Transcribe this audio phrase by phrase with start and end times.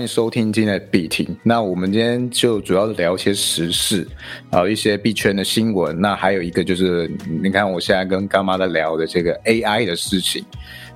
[0.00, 1.36] 欢迎收听今天的币听。
[1.42, 4.08] 那我们今天就主要聊一些时事，
[4.48, 6.00] 啊，一些币圈的新闻。
[6.00, 7.06] 那还有一个就是，
[7.42, 10.42] 你看我现在跟干妈在聊的这个 AI 的事情。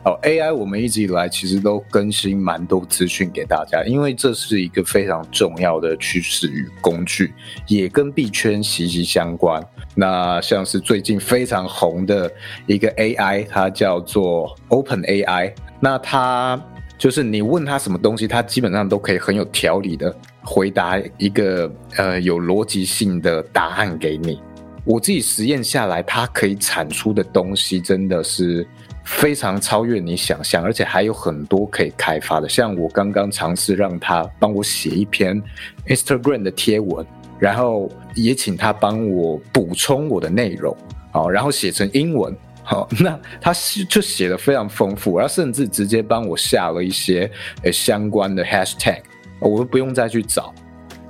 [0.07, 7.35] 哦，AI 我们一直以来其实都更新蛮多资讯给大家，因为这是一个非常重要的趋势与工具，
[7.69, 9.63] 也跟币圈息息相关。
[9.95, 12.33] 那像是最近非常红的
[12.67, 16.59] 一个 AI，它叫做 Open AI，那它。
[17.05, 24.41] 就是你问他什么东西，他基本上都可以很有条理的回答一个呃有逻辑性的答案给你。
[24.87, 28.67] 我自己实验下来，它可以产出的东西真的是
[29.05, 32.49] 非常超越你想象，而且还有很多可以开发的。
[32.49, 35.43] 像我刚刚尝试让他帮我写一篇
[35.87, 37.07] Instagram 的贴文，
[37.39, 40.75] 然后也请他帮我补充我的内容，
[41.13, 42.35] 好，然后写成英文。
[42.65, 43.53] 好， 那他
[43.89, 47.31] 就写的非常丰富，然后甚至直接帮我下了一些
[47.63, 49.03] 呃相关的 hashtag，
[49.39, 50.53] 我都不用再去找。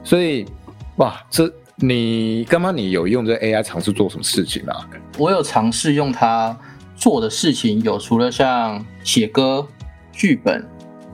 [0.02, 0.44] 所以，
[0.96, 4.88] 哇，这你刚刚你有用这 AI 尝试做什么事情啊？
[5.16, 6.58] 我有尝试用它
[6.96, 9.66] 做的事情，有除了像写歌、
[10.12, 10.68] 剧本，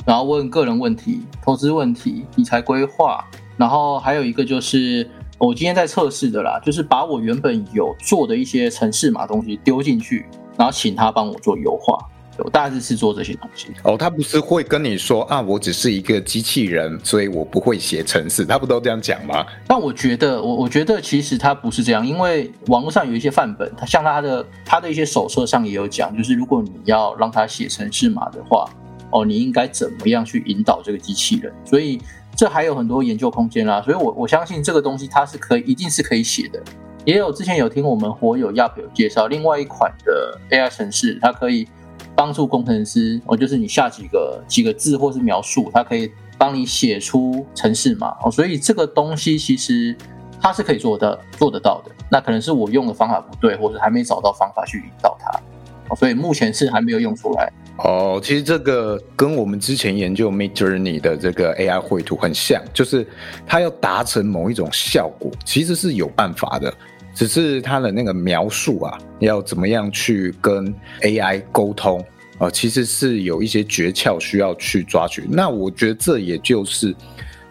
[0.06, 3.24] 然后问个人问题、投资问题、理财规划，
[3.58, 5.06] 然后还有一个就是。
[5.40, 10.26] 我今天在测试的啦，就是把我原本有做的一些城市码东西丢进去，
[10.58, 11.96] 然后请他帮我做优化。
[12.36, 13.68] 我大致是做这些东西。
[13.84, 18.44] 哦，他不是会跟你说啊，我只是一个机器人，所以我不会写程式。
[18.44, 19.44] 他不都这样讲吗？
[19.66, 28.66] 但我觉得，我我觉得其实他不是这样，因为网络上有一些范本，他像他的他的一些手册上也有讲，就是如果你要让他写程式码的话，
[29.10, 31.50] 哦，你应该怎么样去引导这个机器人？
[31.64, 31.98] 所以。
[32.40, 36.58] 这还有很多研究空间啦，所以我我相信这个东西它是可以，一定是可以写的。
[37.04, 41.68] 也有之前有听我们火友亚朋友介绍另外一款的 AI 程式，它可以
[42.16, 48.16] 帮助工程师，哦，就是你下几个几个字或是描述，它可以帮你写出程式嘛。
[48.24, 49.94] 哦，所以这个东西其实
[50.40, 51.92] 它是可以做的做得到的。
[52.10, 55.94] 那可能是我用的方法不对，或者还没找到方法去引导它。
[55.94, 57.52] 所以目前是还没有用出来
[57.84, 58.20] 哦。
[58.22, 63.06] 其实这个跟我们之前研究 Mid Journey 的这个 AI 绘图很像，就是
[63.46, 66.72] 它要达成某一种效果，其实是有办法的，
[67.14, 72.04] 只是它的那个描述啊，要怎么样去跟 AI 沟通
[72.38, 75.24] 啊，其实是有一些诀窍需要去抓取。
[75.28, 76.94] 那我觉得这也就是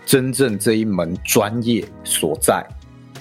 [0.05, 2.65] 真正这一门专业所在。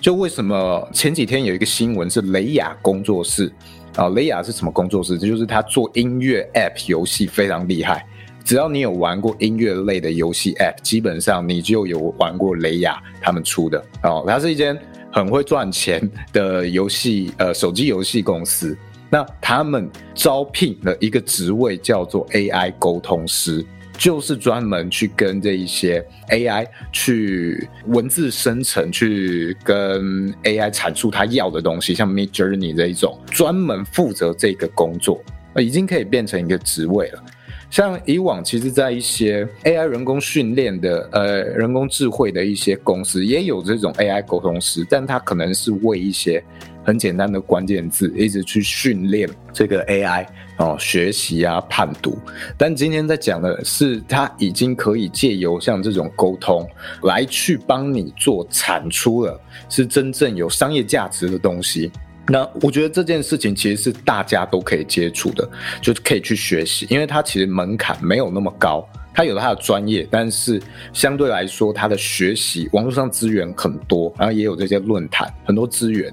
[0.00, 3.52] 就为什么前几天有一个新闻是雷亚工作室。
[3.98, 5.18] 啊，雷亚是什么工作室？
[5.18, 8.06] 这就是他做音乐 App 游戏非常厉害。
[8.44, 13.84] 只要你有玩过音乐类的游戏 App，基本上你就有玩过雷亚他们出的。
[14.04, 14.78] 哦，它是一间
[15.12, 16.00] 很会赚钱
[16.32, 18.78] 的游戏呃手机游戏公司。
[19.10, 23.66] 那他们招聘了一个职位叫做 AI 沟通师。
[23.98, 35.20] 就是专门去跟这一些 AI 去文字生成，去跟 AI 阐述他要的东西，像 Mid Journey 这一种，专门负责这个工作，
[35.56, 37.22] 已经可以变成一个职位了。
[37.70, 46.42] 像以往，其实，在一些 AI 人工训练的呃人工智慧的一些公司，也有这种 AI 沟通师，但他可能是为一些
[46.82, 50.26] 很简单的关键字，一直去训练这个 AI
[50.58, 52.18] 哦，学习啊，判读。
[52.56, 56.68] 但今天在讲的是，他已经可以借由像这种沟通
[57.02, 61.90] 来去帮你做产出了，是真正有商业价值的东西。
[62.30, 65.48] 那我觉得这件事情其实是大家都可以接触的，
[65.80, 70.60] 就是可以去学习，因为它其实门槛没有那么高，它有它的专业，但是
[70.92, 76.12] 相对来说，它的学习网络上资源很多，然后也有这些论坛很多资源。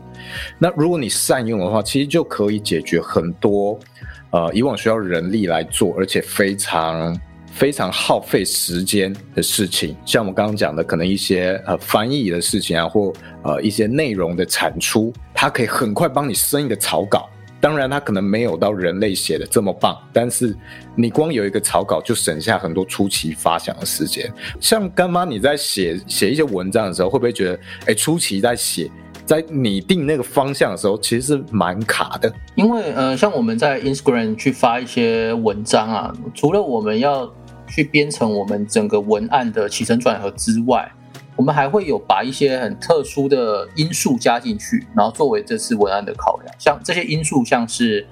[0.58, 3.78] 那如果你善用的话，其实就可以解决很多
[4.36, 7.18] 呃以往需要人力来做，而且非常。
[7.56, 13.14] 非常耗费时间的事情，像我刚刚讲的，可能一些呃翻译的事情啊，或
[13.44, 17.30] 呃一些内容的产出，它可以很快帮你生一个草稿。
[17.62, 20.54] 当然，它可能没有到人类写的这么棒，但是
[20.98, 24.30] 你光有一个草稿，就省下很多初期发想的时间。
[24.60, 28.92] 像干妈你在写写一些文章的时候，会不会觉得，哎，初期在写，
[29.26, 32.32] 在拟定那个方向的时候，其实是蛮卡的？
[32.54, 37.28] 因为呃，像我们在 Instagram 去发一些文章啊，除了我们要
[37.68, 40.92] 去编成我们整个文案的起承转合之外，
[41.36, 46.56] 我们还会有把一些很特殊的因素加进去，然后作为这次文案的考量。
[46.60, 48.06] 像这些因素，像是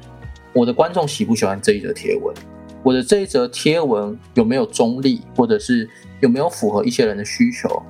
[0.51, 2.35] 我的观众喜不喜欢这一则贴文，
[2.81, 5.87] 我的这一则贴文有没有中立，或者是
[6.21, 7.81] 有没有符合一些人的需求。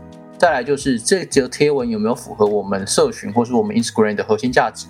[0.44, 4.88] 再来就是这则贴文有没有符合我们社群或是我们 Instagram 的核心价值。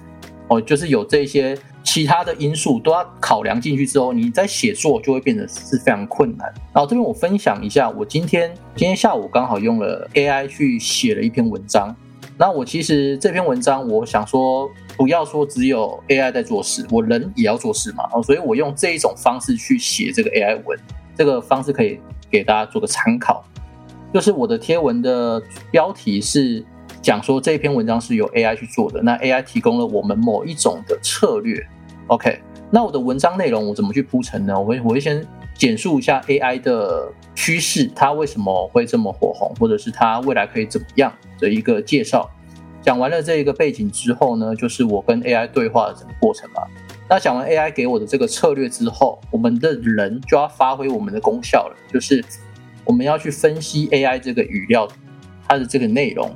[0.47, 1.55] 哦，就是有这些。
[1.83, 6.51] 其他的因素都要考量进去之后，你在写作就会变得是非常困难。
[6.73, 11.93] 然后这边我分享一下，我今天今天下午刚好用了 AI 去写了一篇文章。
[12.37, 18.05] 那我其实这篇文章，我想说，不要说只有 AI 在做事，我人也要做事嘛。
[18.13, 20.79] 哦，所以我用这一种方式去写这个 AI 文，
[21.15, 21.99] 这个方式可以
[22.31, 23.45] 给大家做个参考。
[24.13, 26.63] 就是我的贴文的标题是
[27.01, 31.65] 讲说这篇文章是由 AI 去做的，那 AI 提供了我们某一种的策略。
[32.07, 32.39] OK，
[32.69, 34.57] 那我的文章内容我怎么去铺陈呢？
[34.57, 35.25] 我会我会先
[35.55, 42.29] 简述一下 AI 的趋势，它为什么会这么火红，或者是它未来可以怎么样的一个介绍。
[42.81, 46.61] 讲完了这一个背景之后呢，就是我跟 AI 对话的整个过程嘛。
[47.09, 52.23] 那讲完 AI 给我的这个策略之后，我们的人就要发挥我们的功效了，就是
[52.85, 54.87] 我们要去分析 AI 这个语料
[55.47, 56.33] 它的这个内容。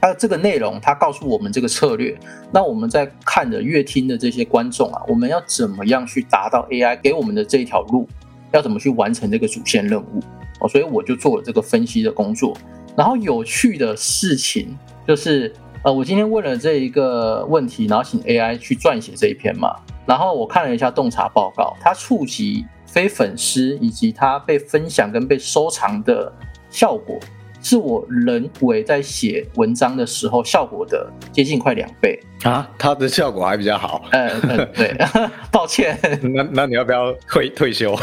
[0.00, 2.18] 它的这个内容，它告诉我们这个策略。
[2.52, 8.08] 那我们在看的、阅听的这些观众啊，我们要怎么样去达到 AI 给我们的这一条路？
[8.50, 10.20] 要怎么去完成这个主线任务？
[10.58, 12.52] 哦，所以我就做了这个分析的工作。
[12.96, 14.76] 然后有趣的事情
[15.06, 19.76] 就是，呃，我今天问了这一个问题，然后请 AI 去撰写这一篇嘛。
[20.04, 26.30] 然后我看了一下洞察报告，它触及非粉丝以及它被分享跟被收藏的
[26.70, 27.18] 效果。
[27.64, 34.02] 是我人为在写文章的时候效果的接近快两倍啊，它的效果还比较好。
[34.10, 34.92] 嗯嗯，对，
[35.52, 35.96] 抱歉。
[36.34, 37.96] 那那你要不要退退休？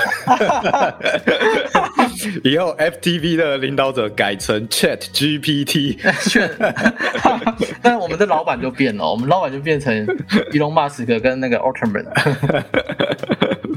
[2.46, 5.98] 以后 FTV 的领导者改成 Chat GPT。
[7.82, 9.94] 但是我们的老板就变了，我们老板就变成
[10.54, 12.06] Elon Musk 跟那个 Altman。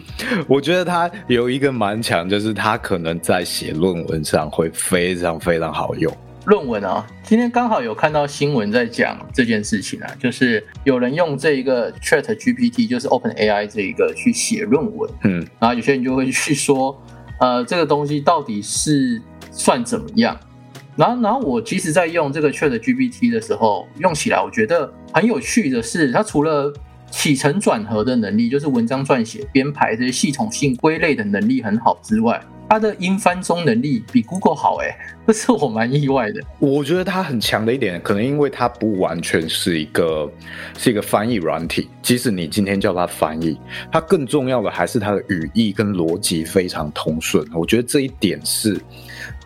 [0.49, 6.13] 我觉得他有一个蛮强，就是他可能在写论文上会非常非常好用。
[6.47, 17.01] 论文啊，今天刚好有看到新闻在讲这件事情啊，就是有人用这一个 Chat GPT，就是 Open AI 这一个去写论文，嗯，然后有些人就会去说，
[17.39, 19.23] 呃，这个东西到底是
[19.53, 20.37] 算怎么样？
[20.97, 26.73] 然后，然后我其实在用这个 Chat GPT 的时候，用起来我觉得很有趣的是，它除了
[27.13, 34.97] 起承转合的能力，就是文章撰写、编排这些系统性归类的能力很好之外，它的英翻中能力比 Google 好哎，
[35.29, 36.41] 这是我蛮意外的。
[36.59, 40.29] 我觉得它很强的一点，可能因为它不完全是一个
[40.79, 43.61] 是一个翻译软体，即使你今天叫它翻译，
[43.93, 47.47] 它更重要的还是它的语义跟逻辑非常通顺。
[47.55, 48.81] 我觉得这一点是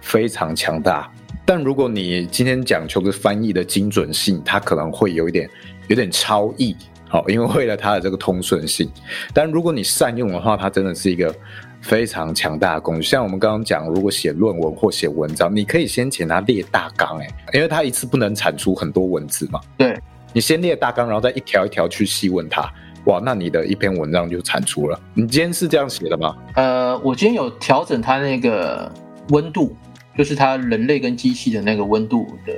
[0.00, 1.12] 非常强大。
[1.44, 5.50] 但如果你今天讲求的翻译的精准性，它可能会有一点
[5.88, 6.76] 有点超译。
[7.08, 8.90] 好，因为为了它的这个通顺性，
[9.32, 11.32] 但如果你善用的话，它真的是一个
[11.80, 13.02] 非常强大的工具。
[13.02, 19.60] 像我们刚刚讲，如果写论文或写文章，你可以先请它列大纲，哎，因为它一次不能产出很多文字嘛。
[19.78, 19.96] 对，
[20.32, 22.68] 你先列大纲，然后再一条一条去细问它，
[23.04, 25.00] 哇，那你的一篇文章就产出了。
[25.14, 26.36] 你今天是这样写的吗？
[26.56, 28.90] 呃，我今天有调整它那个
[29.28, 29.76] 温度，
[30.18, 32.52] 就是它人类跟机器的那个温度的。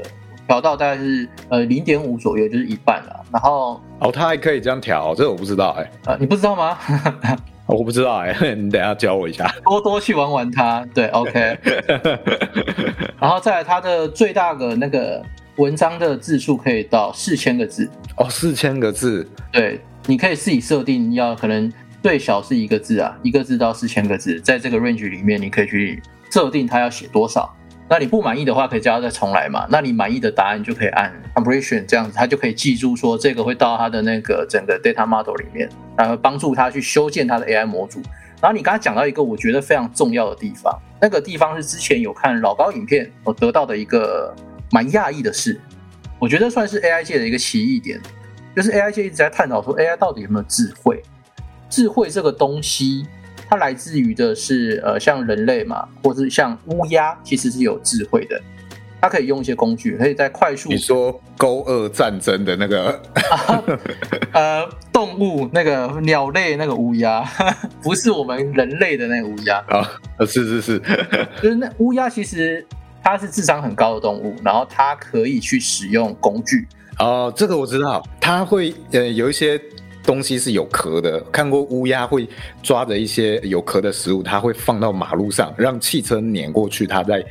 [0.48, 3.24] 调到大概是呃零点五左右，就是一半了。
[3.30, 5.90] 然后哦，它还可以这样调，这个我不知道哎。
[6.06, 6.78] 呃，你不知道吗？
[7.68, 9.46] 我不知道哎， 你等下教我一下。
[9.62, 11.58] 多多去玩玩它，对，OK。
[13.20, 15.22] 然后再来，它的最大的那个
[15.56, 17.86] 文章的字数可以到四千个字。
[18.16, 19.28] 哦，四千个字。
[19.52, 21.70] 对，你可以自己设定，要可能
[22.02, 27.54] 最小是一个字啊，一个字到四千个字，在这个 range 里面，你可以去设定它要写多少。
[27.90, 29.66] 那你不满意的话，可以叫他再重来嘛？
[29.70, 35.66] 那你满意的答案就可以按 compression 这样子，他就可以记住说这个会到他的那个整个 data model 里面，
[35.96, 38.02] 然后帮助他去修建他的 AI 模组。
[38.42, 44.34] 然后你刚才讲到一个我觉得非常重要的地方，那个地方是之前有看老高影片我得到的一个
[44.70, 45.58] 蛮讶异的事，
[46.18, 47.98] 我觉得算是 AI 界的一个奇异点，
[48.54, 51.02] 就是 AI 界一直在探讨说 AI 到底有没有智慧？
[51.70, 53.06] 智慧这个东西。
[53.48, 58.40] 它来自于的是呃，像人类嘛，或是像乌鸦，其实是有智慧的。
[59.00, 60.68] 它可以用一些工具，可以在快速。
[60.68, 63.00] 你说勾二战争的那个
[64.34, 67.24] 呃动物，那个鸟类那个乌鸦，
[67.80, 69.88] 不是我们人类的那个乌鸦啊？
[70.26, 70.82] 是是是，
[71.40, 72.66] 就是那乌鸦其实
[73.02, 76.66] 它是智商很高的动物，然后它可以去使用工具。
[76.98, 79.58] 哦，这个我知道，它会呃有一些。
[80.08, 82.26] 东西是有壳的，看过乌鸦会
[82.62, 87.22] 抓着一些有壳的食物，它会放到马路上，让汽车碾过去，它在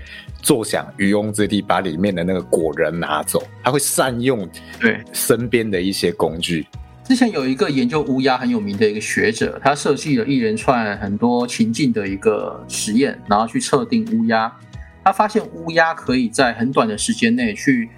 [0.44, 3.42] 坐享渔翁之利，把里面的那个果仁拿走。
[3.64, 4.48] 它会善用
[4.80, 6.68] 对身边的一些工具。
[7.04, 14.56] 之前有一个研究乌鸦很有名的一个学者，他设计了一连串很多情境的一个实验，然后去测定乌鸦。
[15.04, 17.90] 他发现乌鸦可以在很短的时间内去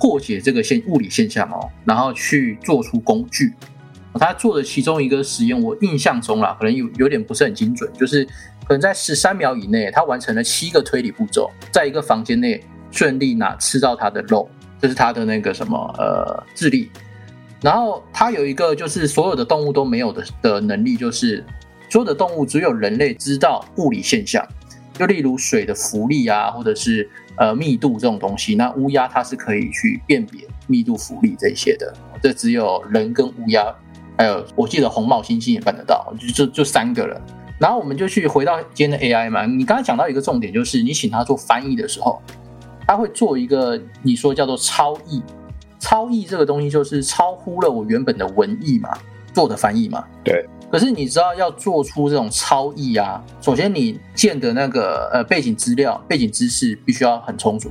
[0.00, 3.52] 破解这个现物理现象哦，然后去做出工具。
[4.18, 8.24] 他做的其中一个实验，我印象中啦，可能有有点不是很精准，就是
[8.66, 14.48] 可能在十三秒以内，他完成了七个推理步骤，在一个房间内顺利拿吃到他的肉，
[14.80, 16.90] 这是他的那个什么呃智力。
[17.60, 21.44] 然后他有一个就是所有的动物都没有的的能力，就是
[21.88, 24.44] 所有的动物只有人类知道物理现象，
[24.94, 28.56] 就例如水的浮力啊，或者是呃密度这种东西。
[28.56, 33.72] 那乌鸦它是可以去辨别密度、浮力这些的，这只有人跟乌鸦，
[34.16, 37.20] 还有我记得红帽星星也办得到，就就就三个了。
[37.58, 42.20] 然后我们就去回到今天的 AI 嘛，你刚才讲到一个重点，就是你请他做翻译的时候，
[42.86, 45.22] 他会做一个你说叫做超译。
[45.78, 48.90] 超译这个东西就是超乎了我原本的文意嘛，
[49.32, 50.04] 做的翻译嘛。
[50.24, 50.44] 对。
[50.70, 57.70] 可是你知道要做出这种超译啊，首先你建的那个呃背景资料、背景知识必须要很充足。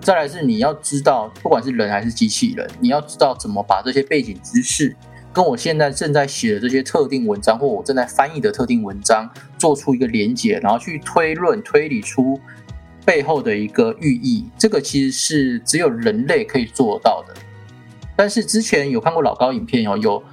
[0.00, 4.94] 再来是你要知道，不管是人还是机器人，你要知道怎么把这些背景知识
[5.36, 9.28] 跟我现在正在写的这些特定文章或我正在翻译的特定文章
[9.58, 12.40] 做出一个连接，然后去推论推理出
[13.04, 14.46] 背后的一个寓意。
[14.56, 17.34] 这个其实是只有人类可以做到的。
[18.16, 20.24] 但是之前有看过老高影片哦，有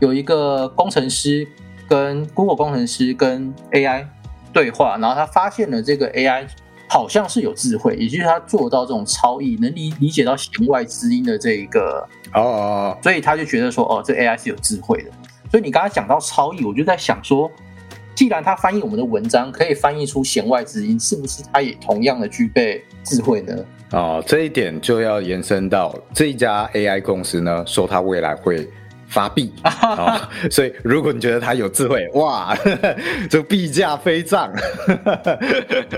[0.00, 1.46] 有一个工程师
[1.88, 4.06] 跟 Google 工程师跟 AI
[4.52, 6.48] 对话，然后他发现了这个 AI
[6.88, 15.10] 好像是有智慧，也就是他做到这种超译，能理理解到弦外之音的这一个哦，所以他就觉得说哦，这 AI 是有智慧的。
[15.50, 17.50] 所以你刚才讲到超译，我就在想说，
[18.14, 23.54] 既然他翻译我们的文章可以翻译出弦外之音，是不是他也同样的具备智慧呢？
[23.92, 28.68] 哦，这一点就要延伸到这一家 AI 公司呢，说它未来会
[29.08, 32.56] 发币啊， 所以如果你觉得它有智慧，哇，
[33.28, 34.52] 这币价飞涨，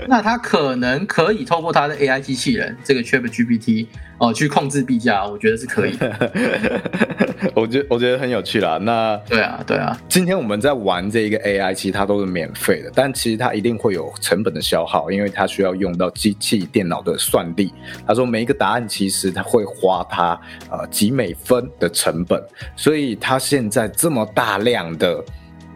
[0.07, 3.87] 那它可能可以透过它的 AI 机器人这个 ChatGPT。
[4.21, 6.31] 哦，去控制币价，我觉得是可以的。
[7.55, 8.77] 我觉我觉得很有趣啦。
[8.77, 9.97] 那对啊，对啊。
[10.07, 17.73] 今天我们在玩这一个 AI，其实它都是免费的，但其实它一定会有成本的消耗，因为它需要用到机器电脑的算力。
[18.05, 22.39] 他说每一个答案其实它会花它呃几美分的成本，
[22.75, 25.23] 所以它现在这么大量的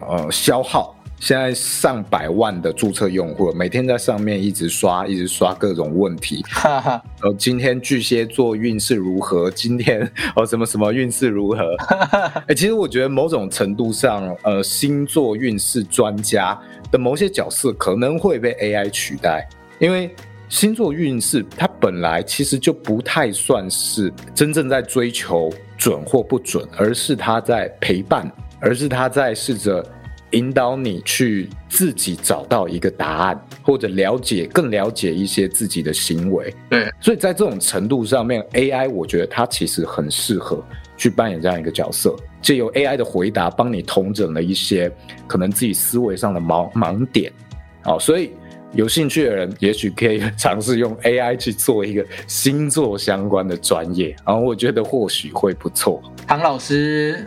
[0.07, 0.94] 呃消耗。
[1.25, 6.43] 现在上百万的注册用户，每天在上面一直刷，一直刷各种问题。
[6.47, 7.03] 哈哈。
[7.23, 9.49] 呃，今天巨蟹座运势如何？
[9.49, 11.75] 今天哦，什么什么运势如何？
[12.45, 16.55] 哎，其实我觉得某种程度上，呃，星座运势专家
[16.91, 20.13] 的某些角色可能会被 AI 取代，因为
[20.47, 29.83] 星座运势它本来其实就不太算是真正在追求准或不准，而是它在陪伴，而是它在试着。
[30.31, 36.53] 引导你去自己找到一个答案，或者了解更了解一些自己的行为。
[36.69, 40.63] 对，所以在这种程度上面，AI 我觉得它其实很适合
[40.97, 44.91] 去扮演这样一个角色，借由 AI 的回答帮你统整了一些
[45.27, 47.31] 可能自己思维上的盲盲点。
[47.83, 48.31] 好，所以
[48.73, 56.01] 有兴趣的人也许可以尝试用 AI 去做一个星座相关的专业，然后我觉得或许会不错。
[56.27, 57.23] 唐老师。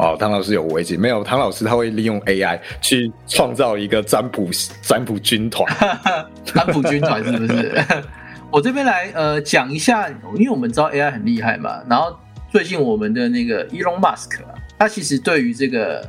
[0.00, 1.22] 哦，唐老师有危机没有？
[1.22, 4.48] 唐老师他会利用 AI 去创造一个占卜
[4.82, 5.70] 占卜军团，
[6.44, 7.84] 占卜军团是不是？
[8.50, 11.80] 我这边来呃讲一下，因为我们知道 AI 很厉害嘛。
[11.88, 12.16] 然后
[12.50, 16.08] 最近我们的那个 Elon Musk 啊，他其实对于这个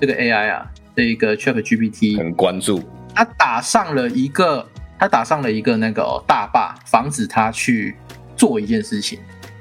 [0.00, 2.80] 这个 AI 啊，这一个 ChatGPT 很关注，
[3.14, 4.64] 他打上了一个
[4.98, 7.96] 他打上了一个那个大坝，防止他去
[8.36, 9.18] 做一件事情，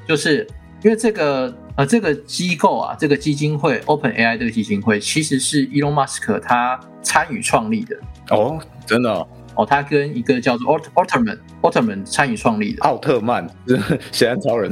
[0.08, 0.46] 就是
[0.84, 1.54] 因为这个。
[1.80, 7.96] 呃，这个机构啊，这个基金会 Open AI 这个基金会，其实是 Elon Musk 他参与创立的
[8.32, 9.10] 哦，真的
[9.56, 13.48] 哦，他跟一个叫做奥奥特曼奥特曼参与创立的奥特曼，
[14.12, 14.70] 显然超人。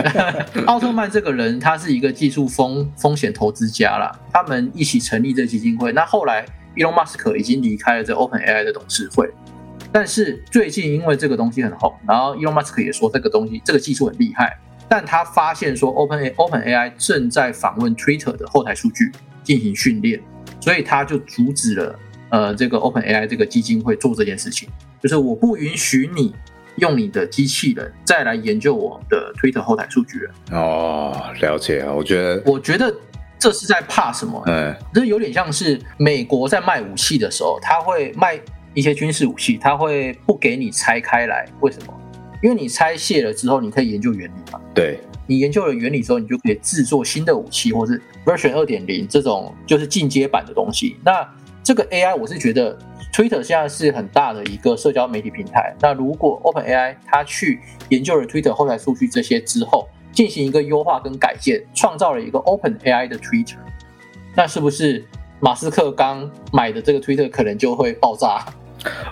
[0.68, 5.92] 奥特曼这个人，他是一个技术风风险投资家啦，他们一起成立这基金会。
[5.92, 6.44] 那后来
[6.76, 9.30] Elon Musk 已经离开了这 Open AI 的董事会，
[9.90, 14.58] 但是最近因为这个东西很红，然后 Elon Musk 也说这个东西这个技术很厉害。
[14.96, 19.10] 但他发现说，Open A Open AI 正在访问 Twitter 的后台数据
[19.42, 20.22] 进行训练，
[20.60, 21.98] 所以他就阻止了
[22.28, 24.68] 呃这个 Open AI 这个基金会做这件事情，
[25.02, 26.32] 就是我不允许你
[26.76, 30.34] 用你的机器人再来研究我的 Twitter 后台数据了。
[30.52, 32.94] 哦，了解啊，我觉得，我觉得
[33.36, 34.40] 这是在怕什么？
[34.46, 38.38] 嗯，这有点像是美国在卖武器的时候，他会卖
[38.74, 41.92] 一些军事武器，他会不给你拆开来，为什么？
[42.42, 44.60] 因为你拆卸了之后，你可以研究原理嘛？
[44.74, 50.96] 对，你研究了原理之后，你就可以制作新的武器，或是 version 二点零这种就是进阶版的东西。
[51.04, 51.26] 那
[51.62, 52.78] 这个 AI，我是觉得
[53.12, 55.74] Twitter 现在是很大的一个社交媒体平台。
[55.80, 63.56] 那如果 Open AI 它去研究了 Twitter 后台数据这些之后，进行一个优化跟改建，创造了一个 Open AI 的 Twitter。
[64.36, 65.04] 那是不是
[65.40, 68.44] 马斯克刚买的这个 Twitter 可能就会爆炸？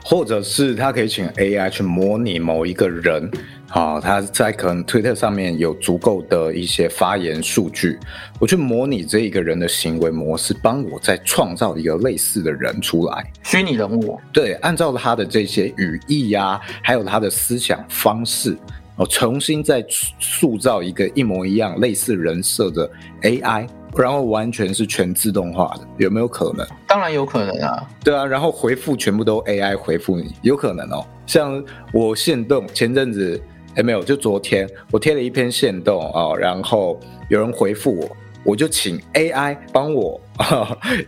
[0.05, 3.31] 或者是他可以请 AI 去模拟某一个人，
[3.69, 7.99] 啊，他在可能推特上面有足够的一些发言数据，
[8.39, 14.19] 我去模拟这一个人的行为模式，帮我再创造一个类似的人出来，虚拟人物。
[14.33, 18.57] 对，按照他的这些语义呀，还有他的思想方式，
[18.97, 19.85] 哦，重新再
[20.19, 22.91] 塑造一个一模一样类似人设的
[23.23, 23.67] AI。
[23.97, 26.67] 然后完全是全自动化的，有没有可能？
[26.87, 27.87] 当然有可能啊。
[28.03, 31.05] 对啊，然后回复全部都 AI 回复你，有可能哦。
[31.27, 33.41] 像我限动前阵子，
[33.77, 40.21] 哎没有，就昨天我贴了一篇限动啊，然后有人回复我，我就请 AI 帮我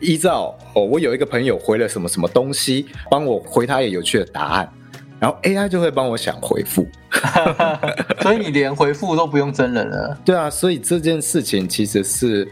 [0.01, 4.73] 依照哦，我有一个朋友回了什么什么东西，帮我回他也有趣的答案，
[5.19, 6.87] 然后 AI 就会帮我想回复。
[8.23, 10.19] 所以你连回复都不用真人了。
[10.25, 12.49] 对啊，所以这件事情其实是。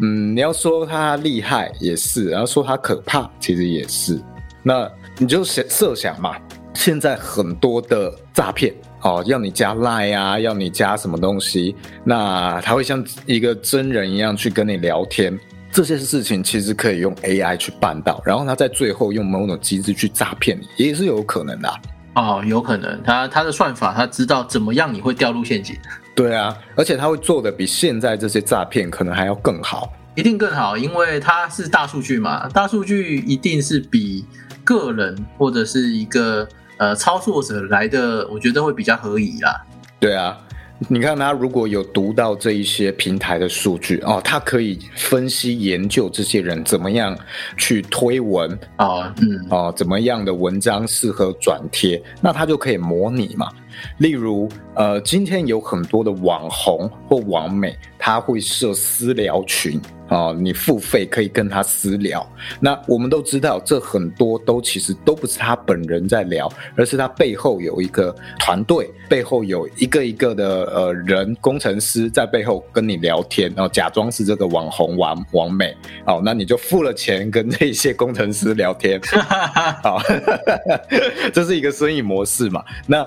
[0.00, 4.20] 嗯，你要说他厉害也是，然后说他可怕，其实也是。
[4.60, 6.36] 那你就想设想嘛，
[6.74, 15.38] 现在很多的诈骗哦，要你加 Line 啊，要你加什么东西，那他会像一个真人一样去跟你聊天，
[15.74, 21.68] 这些事情其实可以用 AI 去办到，然后他在最后用某种机制去诈骗你，也是有可能的。
[22.14, 25.74] 哦，有可能，他他的算法他知道怎么样你会掉入陷阱。
[26.14, 34.24] 对啊，而且他会做的比现在这些诈骗可能还要更好，一定更好，因为它是大数据嘛，大数据一定是比
[34.62, 39.60] 个人或者是一个呃操作者来的，我觉得会比较合理啦。
[39.98, 40.38] 对啊。
[40.88, 47.16] 你看他如果有读到这一些平台的数据哦，他可以分析研究这些人怎么样
[47.56, 53.50] 去推文啊，嗯，哦，怎么样的文章适合转贴，那他就可以模拟嘛。
[53.98, 59.80] 例如，呃，今天有很多的网红或网美，他会设私聊群。
[60.14, 62.24] 哦，你付费可以跟他私聊。
[62.60, 75.76] 那我们都知道，这很多都其实都不是他本人在聊，而是他背后有一个团队，背后有一个一个的呃人工程师在背后跟你聊天，然后假装是这个网红王王美。
[76.06, 79.00] 哦，那你就付了钱跟这些工程师聊天。
[79.82, 80.00] 好
[81.34, 82.64] 这是一个生意模式嘛？
[82.86, 83.04] 那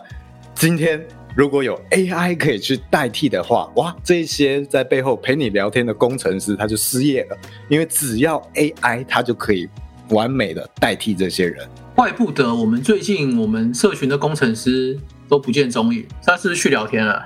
[0.54, 1.02] 今天。
[1.38, 7.38] 如果有 AI 可以去代替的话，哇，这些在背后陪你聊天的工程师他就失业了，
[7.70, 9.70] 因为只要 AI，他就可以
[10.10, 11.64] 完美的代替这些人。
[11.96, 14.98] 怪不得我们最近我们社群的工程师
[15.30, 17.22] 都不见踪影，他是不是去聊天了？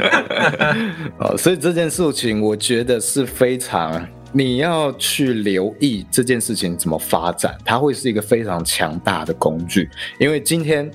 [1.20, 4.02] 哦，所以这件事情我觉得是非常
[4.32, 10.90] 你要去留意这件事情怎么发展，它会是一个非常强大的工具，因为今天。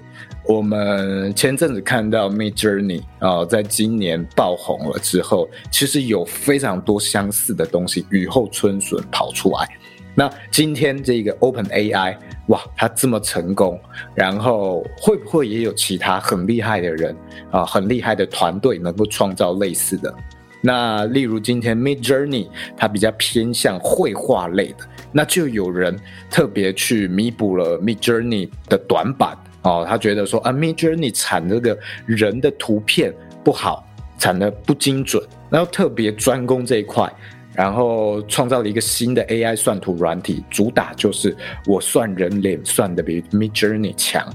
[0.47, 9.67] 我们前阵子看到 Mid Journey 啊，在今年爆红了之后，其实有非常多相似的东西雨后春笋跑出来。
[10.13, 12.15] 那今天这个 Open AI，
[12.47, 13.79] 哇，它这么成功，
[14.13, 17.15] 然后会不会也有其他很厉害的人
[17.49, 20.13] 啊，很厉害的团队能够创造类似的？
[20.61, 29.35] 那例如今天 Mid Journey，它比较偏向绘画类的，那就有人特别去弥补了 Mid Journey 的短板。
[29.65, 33.11] 哦，他觉得说啊，Mid Journey 产这个人的图片
[33.43, 33.83] 不好，
[34.19, 37.11] 产的不精准，然后特别专攻这一块，
[37.51, 44.31] 然后创造了一个新的 AI 算图软体，主打就是我算人脸算的比 Mid Journey 强，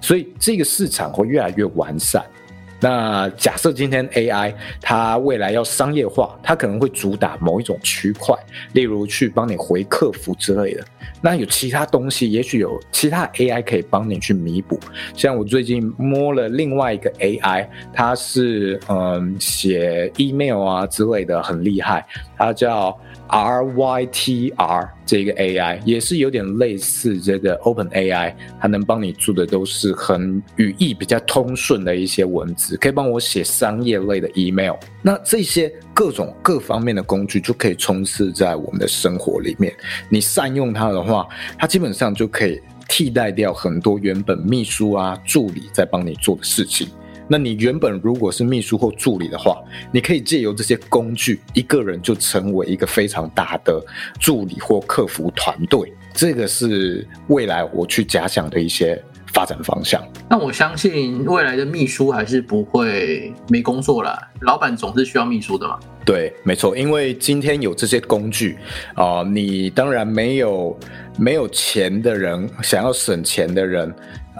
[0.00, 2.24] 所以这个市场会越来越完善。
[2.82, 8.36] 那假设今天 AI 它未来要商业化，它可能会主打某一种区块，
[8.72, 10.84] 例如去帮你回客服之类的。
[11.20, 14.78] 那有其他东西，也许有其他 AI 可以帮你去弥补。
[15.14, 22.04] 像我最近摸了另外一个 AI，它是嗯写 email 啊之类的，很厉害，
[22.36, 22.98] 它叫。
[23.32, 34.74] RYTR 这个 AI 也是有点类似这个 Open AI，它能帮你做的都是很语义比较通顺的一些文字，可以帮我写商业类的 email。
[35.00, 39.74] 那这些各种各方面的工具就可以充斥在我们的生活里面。
[40.10, 41.26] 你善用它的话，
[41.58, 46.86] 它基本上就可以替代掉很多原本秘书啊、助理在帮你做的事情。
[47.32, 49.58] 那你原本如果是秘书或助理的话，
[49.90, 53.82] 你可以借由这些工具，一个人就成为一个非常大的
[54.20, 55.90] 助理或客服团队。
[56.12, 60.06] 这个是未来我去假想的一些发展方向。
[60.28, 65.78] 那我相信未来的秘书还是不会没工作了，老板总是需要秘书的嘛。
[66.04, 68.58] 对，没错，因为今天有这些工具
[68.94, 70.78] 啊，你当然没有
[71.16, 73.90] 没有钱的人，想要省钱的人。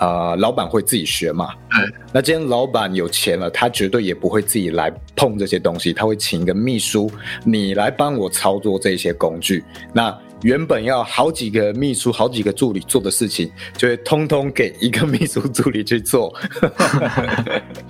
[0.02, 1.50] 呃，老板会自己学嘛。
[1.70, 1.88] 对。
[2.12, 7.08] 那今天老板有钱了，他绝对也不会自己来碰这些东西，他会请一个秘书，
[7.44, 9.64] 你来帮我操作这些工具。
[9.94, 10.12] 那
[10.42, 16.34] 原本要好几个秘书、好几个助理做的事情，就会通通给一个秘书助理去做。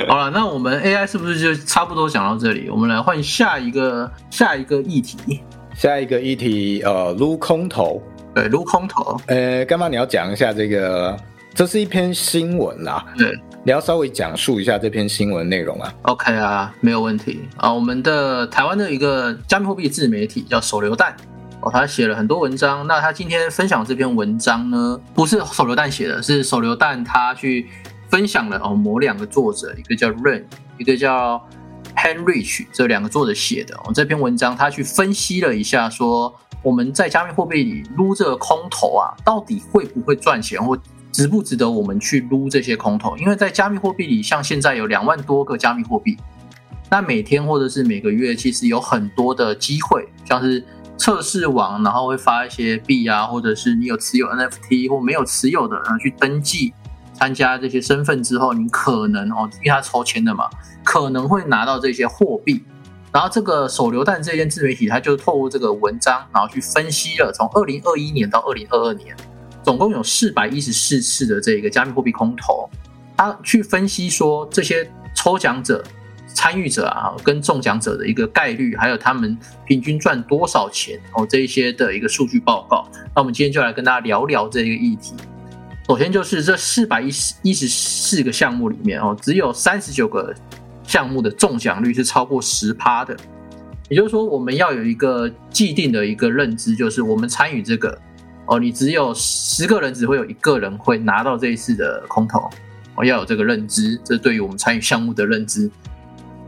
[0.06, 2.68] 好了，那我们 AI 是不是就差不多讲到这里？
[2.68, 5.40] 我们来换下一个下一个议题。
[5.74, 8.02] 下一个议题，呃，撸空头。
[8.34, 9.18] 对，撸空头。
[9.28, 11.16] 呃，干妈你要讲一下这个，
[11.54, 13.04] 这是一篇新闻啦。
[13.16, 13.30] 对，
[13.62, 15.92] 你要稍微讲述一下这篇新闻内容啊。
[16.02, 17.72] OK 啊，没有问题啊。
[17.72, 21.14] 我们的台湾的一个加密货币自媒体叫手榴弹
[21.60, 22.86] 哦，他写了很多文章。
[22.86, 27.68] 那他今天分享这篇文章呢，不是手榴弹写的，是手榴弹他去
[28.08, 30.44] 分享了哦，某两个作者，一个叫 Rain，
[30.78, 31.46] 一个叫
[31.94, 33.92] Henrich，这两个作者写的哦。
[33.94, 36.34] 这篇文章他去分析了一下说。
[36.64, 40.78] 我们在加密货币里撸这个空头啊，到底会不会赚钱，或
[41.12, 43.16] 值不值得我们去撸这些空头？
[43.18, 46.16] 因为在加密货币里，像现在有两万多个加密货币，
[46.90, 50.64] 那每天或者是每个月，其实有很多的机会，像是
[50.96, 56.72] 测试网，然后会发一些币啊，或者是你有持有 NFT 或没有持有的，然后去登记
[57.12, 60.48] 参加这些身份之后，你可能哦，因为他抽签的嘛，
[60.82, 62.64] 可能会拿到这些货币。
[63.12, 69.14] 然后这个手榴弹这件自媒体，它就透过这个文章，然后去分析了从二零二一年到二零二二年，
[69.62, 72.68] 总共有四百一十四次的这个加密货币空投，
[73.16, 75.84] 他去分析说这些抽奖者、
[76.26, 82.86] 参与者啊，跟中奖者的一个概率，还有他们平均赚多少钱哦，这一些的一个数据报告。
[83.14, 85.14] 那我们今天就来跟大家聊聊这个议题。
[85.86, 90.34] 首先就是这四百一十一十四个项目里面哦，只有三十九个。
[90.84, 93.16] 项目的中奖率是超过十趴的，
[93.88, 97.98] 也就是说，我们要有一个既定的一个认知，就是我们参与这个
[98.52, 102.38] 哦，你只有十个人，只会有一个人会拿到这一次的空投，
[102.96, 105.70] 哦，要有这个认知，这对于我们参与项目的认知，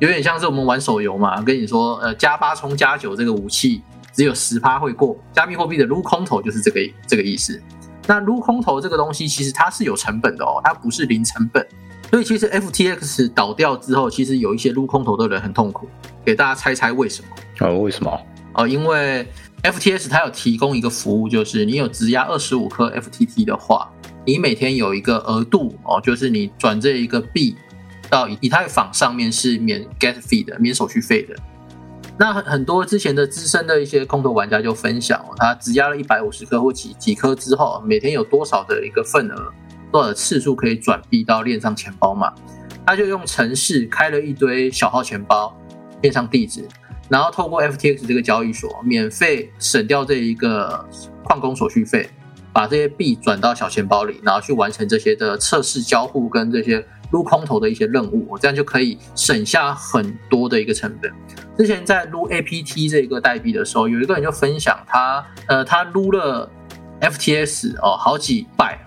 [0.01, 3.81] 有点像是我们玩手游嘛，跟你说，呃，加八冲加九这个武器
[4.13, 7.59] 只有十趴会过，加密货币的撸空投就是这个这个意思。
[8.07, 11.67] 那撸空投这个东西，其实它是有成本的哦，它不是零成本。
[12.11, 15.89] 所以其实 FTX 倒掉之后，其实有一些撸空投的人很痛苦。
[16.23, 17.67] 给大家猜猜为什么？
[17.67, 18.21] 哦，为什么？
[18.53, 19.27] 哦，因为
[19.65, 23.91] FTS 它有提供一个服务，就是你有质押二十五颗 FTT 的话，
[24.27, 27.57] 你每天有一个额度哦，就是你转这一个币
[28.11, 31.35] 到以太坊上面是免 gas fee 的，免手续费的。
[32.19, 39.53] 那很很多之前的资深的一些空头玩家就分享，他质押了一百五十颗或几几颗之后，每天有多少的一个份额？
[39.91, 42.33] 多少次数可以转币到链上钱包嘛？
[42.87, 45.57] 他就用程式开了一堆小号钱包，
[46.03, 46.69] 链上地址，
[47.09, 50.85] 然后透过 FTX 这个交易所免费省掉这一个
[51.23, 52.09] 矿工手续费，
[52.53, 61.13] 把这些币转到小钱包里，然后去完成这些的测试交互跟这些撸空投的一些任务，这样就可以省下很多的一个成本。
[61.57, 66.51] 之前在撸 APT 这个代币的时候，有一个人就分享他，呃，他撸了
[67.01, 68.79] FTS 哦，好几百。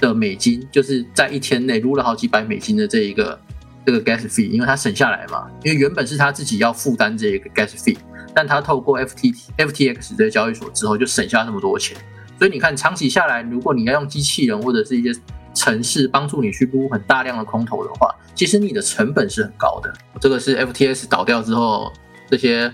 [0.00, 3.38] 的美金就是在一天内撸了好几百美金的这一个
[3.84, 7.96] 这个 gas fee，因为他省下来嘛，因为原本是他自己要负担这个 gas fee，
[8.34, 11.96] 但他透过 FTT FTX 这个交易所之后就省下那么多钱，
[12.38, 15.18] 所以你看长期下来，如果你要用机器人或者是一些
[15.54, 19.92] 城市帮助你去撸很大量的空头的话，其实你的成本是很高的。
[20.20, 21.92] 这个是 FTS 倒掉之后
[22.30, 22.72] 这些。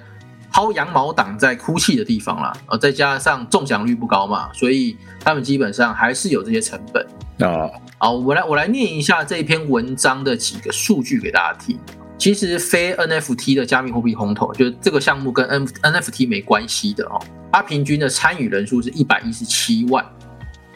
[0.50, 7.06] 薅羊毛党在哭泣的地方啦，呃，再加上中奖率不高嘛，所以他们基本上还是有这些成本
[7.46, 7.70] 啊。
[7.98, 11.78] 好，我来我来念一下这篇文章的几个数据给大家听。
[12.16, 17.20] 其实非 NFT 的加密货币空投，就是这个项目跟 N NFT 没关系的哦。
[17.52, 20.04] 它平均的参与人数是一百一十七万，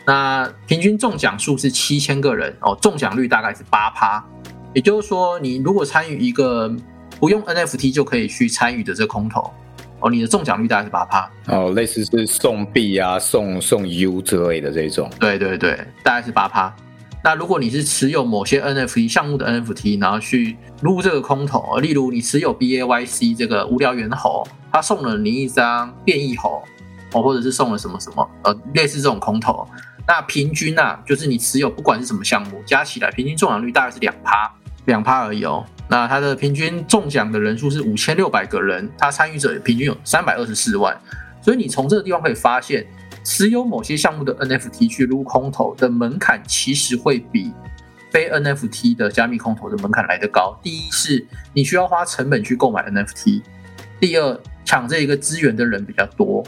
[0.07, 4.25] 那平均中奖数是七千个人哦，中奖率大概是八趴。
[4.73, 6.73] 也就是说，你如果参与一个
[7.19, 9.53] 不用 NFT 就可以去参与的这空投。
[10.03, 15.09] 哦，你的中奖率大概是八趴哦，类似是送币啊、送送 U 之类的这种。
[15.21, 16.75] 对对对，大概是八趴。
[17.25, 26.61] 那如果你是持有某些 NFT 项目的 NFT，然后去撸这个空投，例如你持有 BAYC 这个无聊猿猴，他送了你一张变异猴，
[27.13, 29.65] 哦，或者是送了什么什么，呃，类似这种空投，
[30.09, 34.53] 那平均啊，就是你持有不管是什么项目，加起来平均中奖率大概是两趴，
[34.87, 35.65] 两趴而已哦。
[35.89, 40.99] 那它的平均中奖的人数是五千六百个人，它参与者平均有三百二十四万，
[41.43, 42.87] 所以你从这个地方可以发现，
[43.23, 47.53] 持有某些项目的 NFT 去撸空投的门槛，其实会比
[48.11, 50.59] 非 NFT 的加密空投的门槛来得高。
[50.63, 53.43] 第一是你需要花成本去购买 NFT，
[54.01, 56.43] 第二抢这一个资源的人比较多，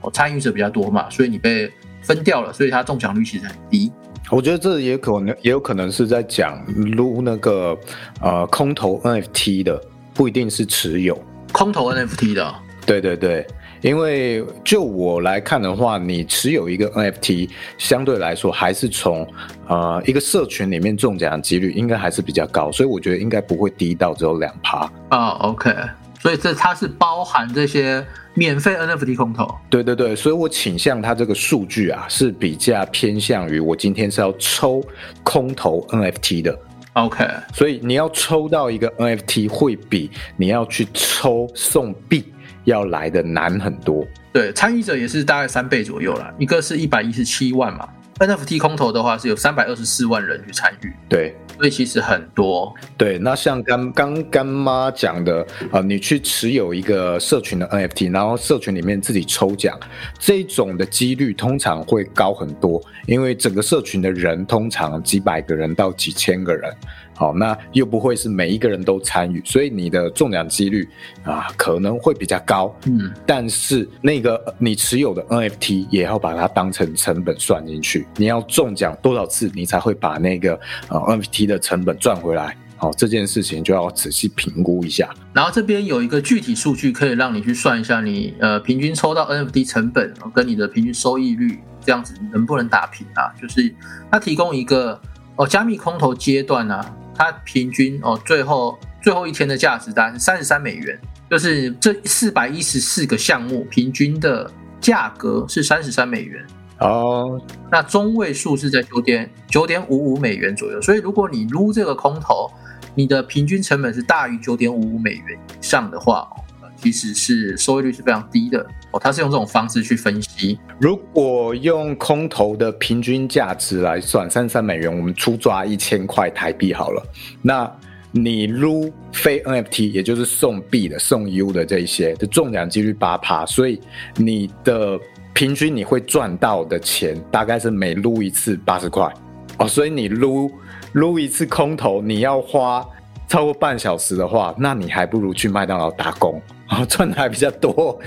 [0.00, 1.70] 哦，参与者比较多嘛，所以你被
[2.00, 3.92] 分掉了，所以它中奖率其实很低。
[4.30, 7.78] 我觉得这也可能也有可能是在讲撸那个
[8.20, 9.80] 呃空投 NFT 的，
[10.12, 11.16] 不一定是持有
[11.52, 12.54] 空投 NFT 的。
[12.84, 13.46] 对对对，
[13.82, 19.26] 因为就我来看的话，你持有一个 NFT，相对来说还是从
[19.66, 24.90] 呃一个社群里面中奖的几率应该还是比较高，所以我觉得应该不会低到只有两趴。
[25.08, 25.74] 啊，OK，
[26.20, 29.48] 所以这它是包含这些免费 NFT 空投。
[29.70, 34.82] 对对对，所以我倾向它这个数据啊是比较偏向于我今天是要抽
[35.22, 36.58] 空投 NFT 的。
[36.94, 42.32] OK，所以你要抽到一个 NFT 会比你要去抽送币
[42.64, 44.02] 要来的难很多。
[44.32, 52.74] 对，参与者也是大概三倍左右啦，一个是一百一十七万嘛，NFT 空投的话是有三百二十四万人去参与，对所以其实很多。
[52.98, 59.78] 对，那像刚刚干妈讲的，呃，你去持有一个社群的 NFT，然后社群里面自己抽奖，
[60.18, 66.70] 这种的几率通常会高很多，因为整个社群的人通常几百个人到几千个人，
[67.16, 70.86] 好，那又不会是每一个人都参与，所以你的中奖几率
[71.24, 72.72] 啊可能会比较高。
[72.86, 82.54] 嗯，但是那个呃你持有的 NFT 也要把它当成成本算进去，你要中奖多少次，你才会把那个呃 NFT 的成本赚回来。
[82.78, 85.08] 好，这件事情就要仔细评估一下。
[85.32, 93.32] 然后这边有一个具体数据可以让你去算一下你呃平均抽到 NFT 成本哦跟你的平均收益率，这样子能不能打平啊？
[93.40, 93.74] 就是
[94.10, 95.00] 它提供一个
[95.36, 100.98] 哦加密空投阶段啊，它平均哦最后最后一天的价值大概是三十三美元，
[101.30, 104.50] 就是这四百一十四个项目平均的
[104.80, 106.44] 价格是三十三美元。
[106.78, 112.50] 哦，那中位数是在九点九点五五美元左右，所以如果你撸这个空头，
[112.94, 116.36] 你的平均成本是大于九点五五美元以上的话，哦
[116.76, 119.00] 其实是收益率是非常低的哦。
[119.00, 127.02] 它是用这种方式去分析，如果用空头的平均价值来算，三三美元，我们出抓一千块台币好了。
[127.42, 127.70] 那
[128.12, 133.80] 你撸非 NFT，也就是送币的、送 U 的这一些的中奖几率八趴，所以
[134.16, 134.98] 你的
[135.34, 139.12] 平均你会赚到的钱大概是每撸一次八十块
[139.58, 139.68] 哦。
[139.68, 140.50] 所以你撸
[140.92, 142.82] 撸一次空头，你要花
[143.28, 146.40] 超过半小时的话，那你还不如去麦当劳打工。
[146.68, 147.98] 啊，赚的还比较多，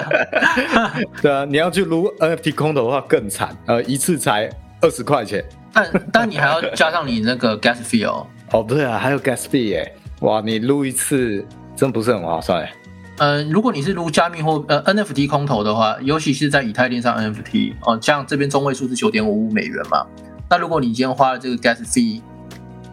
[1.20, 4.48] 对啊，你要去撸 NFT 空投的话更惨，呃，一次才
[4.80, 5.44] 二十块钱。
[5.72, 8.26] 但但你还要加上你那个 gas fee 哦。
[8.52, 11.44] 哦，对啊，还有 gas fee 耶，哇，你撸一次
[11.76, 12.66] 真不是很划算
[13.18, 13.36] 嗯。
[13.36, 20.06] 呃，如果你是撸加密或呃 NFT 空投的话，尤其是在以太链上 NFT 哦，像这边中位数是九点五五美元嘛。
[20.48, 22.22] 那如果你今天花了这个 gas fee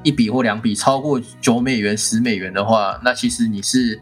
[0.03, 3.99] 一笔或两笔超过九美元、十美元的话，那其实你是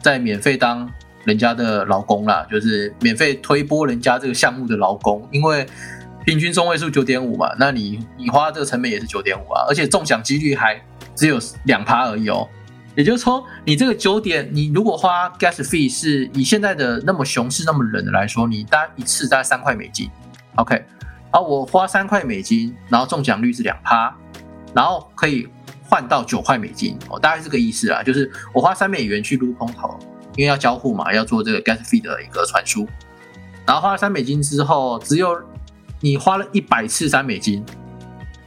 [0.00, 0.88] 在免费当
[1.24, 5.66] 人家的劳工啦，就是免费推波人家这个项目的劳工，因为
[6.24, 10.80] 平均中位数九点五嘛，那你你花这个成本也是九点五啊，而且中奖几率还
[11.14, 12.48] 只有两趴而已哦。
[12.94, 20.10] 也就是说，你这个九点，你如果花 gas fee 是以现在的那么熊市那么冷的来说，你大概一次大概三块美金
[20.56, 20.74] ，OK，
[21.32, 24.12] 然后我花三块美金，然后中奖率是两趴，
[24.74, 25.46] 然后可以
[25.88, 29.98] 换到九块美金，哦，大概是这个意思啊，就是我花三美元去撸空投，
[30.36, 32.86] 因为要交互嘛，要做这个 gas fee 的一个传输，
[33.66, 35.40] 然后花了三美金之后，只有
[36.00, 37.64] 你花了一百次三美金，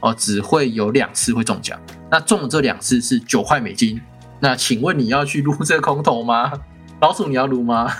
[0.00, 1.78] 哦，只会有两次会中奖，
[2.10, 4.00] 那中的这两次是九块美金。
[4.38, 6.52] 那请问你要去撸这个空投吗？
[7.00, 7.92] 老鼠你要撸吗？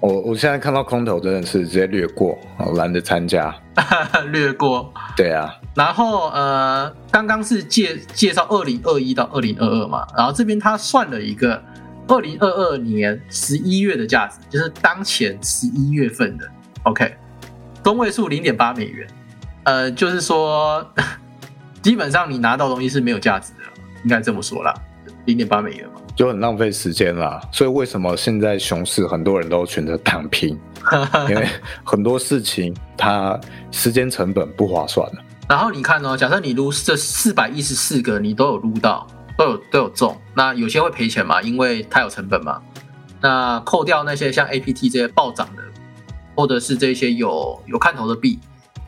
[0.00, 3.54] 我我现在看到空投真的是直接略过，我懒得参加。
[4.30, 4.92] 略过。
[5.16, 11.60] 对啊，然后呃，刚刚是介介绍二零二一到二零二二嘛，然后这边他算了一个
[12.06, 16.46] 二零二二年十一月的价值，就是当前十一月份的
[16.84, 17.16] ，OK，
[17.82, 19.08] 中位数零点八美元，
[19.64, 20.86] 呃，就是说
[21.82, 23.60] 基本上你拿到东西是没有价值的，
[24.04, 24.74] 应该这么说啦，
[25.24, 25.95] 零点八美元嘛。
[26.16, 27.40] 就很浪费时间啦。
[27.52, 30.58] 所以为什么现在熊市很多人都选择躺平？
[31.28, 31.46] 因为
[31.84, 33.38] 很多事情它
[33.70, 35.22] 时间成本不划算了。
[35.48, 42.60] 然后你看哦，假设你撸这四百一十四个，你都有撸到，都有都有中，那有些会赔钱嘛，因为它有成本嘛。
[43.20, 45.62] 那扣掉那些像 APT 这些暴涨的，
[46.36, 48.38] 或者是这些有有看头的币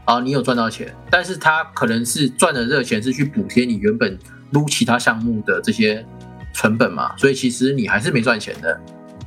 [0.05, 4.17] 啊，你有赚到钱，但是它可能是赚的这个钱是去补贴你原本
[4.51, 6.05] 撸其他项目的这些
[6.59, 8.81] 成本嘛，所以其实你还是没赚钱的。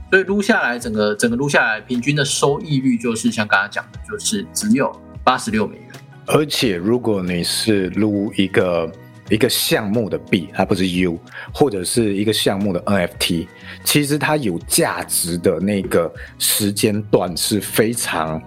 [0.09, 5.85] 所以撸下来，整个整个撸下来，平均的收益率就是像刚刚讲的，就是只有八十六美元。
[6.25, 8.91] 而且如果你是撸一个
[9.29, 11.17] 一个项目的币，它不是 U，
[11.53, 13.47] 或者是一个项目的 NFT，
[13.85, 18.41] 其实它有价值的那个时间段是非常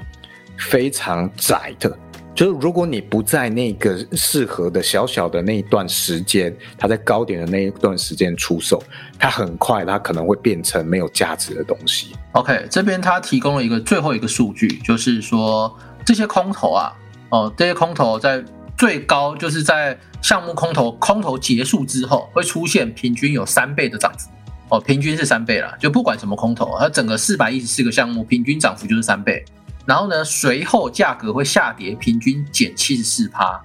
[0.58, 1.98] 非常窄的。
[2.34, 8.82] 就是如果你不在那个适合的小小的那一段时间，它在高点的那一段时间出售，
[9.18, 12.08] 它很快它可能会变成没有价值的东西。
[12.32, 15.72] OK，这边它提供了一个最后一个数据，就是说
[16.04, 16.92] 这些空头啊，
[17.28, 18.42] 哦，这些空头在
[18.76, 24.28] 最高就是在项目空头空头结束之后，会出现平均有三倍的涨幅。
[24.70, 29.44] 哦，平均是三倍了，就不管什么空头，它整个四百一十四个项目平均涨幅就是三倍。
[29.86, 33.60] 然后呢，随后价格会下跌，平均减七十四趴。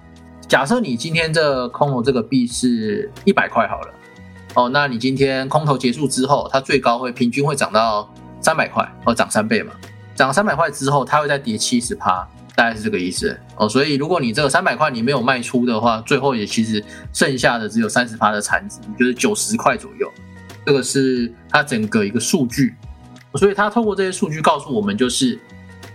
[0.46, 3.94] 假设你今天这空头这个币是一百块好了，
[4.54, 9.72] 哦，那你今天空头结束之后，它最高会平均会涨到三百块，哦，涨三倍嘛，
[10.14, 13.38] 涨三百块之后，它会再跌七十趴，大概是这个意思。
[13.56, 20.12] 哦，所以如果你这个三百块你没有卖出的话，最后也其实剩下的只有三十趴的残值，就是九十块左右。
[20.66, 22.74] 这个是它整个一个数据，
[23.36, 25.38] 所以它透过这些数据告诉我们，就是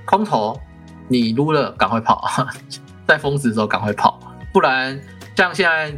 [0.05, 0.59] 空头
[1.07, 2.25] 你撸了赶快跑，
[3.07, 4.19] 在峰值的时候赶快跑，
[4.53, 4.99] 不然
[5.35, 5.91] 像现在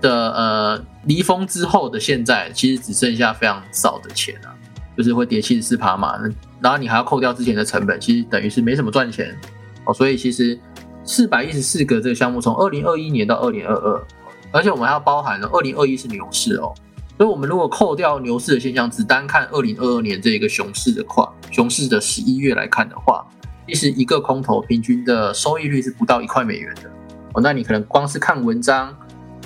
[0.00, 4.52] 的呃离峰之后的现在，其实只剩下非常少的钱啊，
[4.96, 6.18] 就是会跌七十四趴嘛，
[6.60, 9.36] 然后你还要扣掉之前的成本，其实等于是没什么赚钱
[9.84, 9.94] 哦。
[9.94, 10.58] 所以其实
[11.04, 14.06] 四百一十四个这个项目，从二零二一年到二零二二，
[14.52, 16.74] 而且我们还要包含了二零二一是牛市哦。
[17.16, 23.26] 所以，我们如果扣掉牛市的现象，只单看二零二二年这一个熊市的话，熊市的十一月来看的话，
[23.70, 26.90] 其实一个空头平均的收益率是不到一块美元的
[27.34, 27.40] 哦。
[27.40, 28.92] 那你可能光是看文章、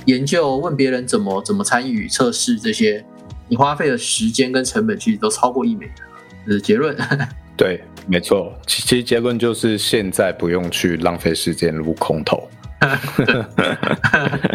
[0.06, 3.04] 研究、问别人怎么怎么参与测试这些，
[3.48, 6.18] 你花费的时间跟成本其实都超过一美元了。
[6.46, 6.96] 这是结论。
[7.54, 8.52] 对，没错。
[8.66, 12.48] 其其实结论就是现在不用去浪费时间撸空头。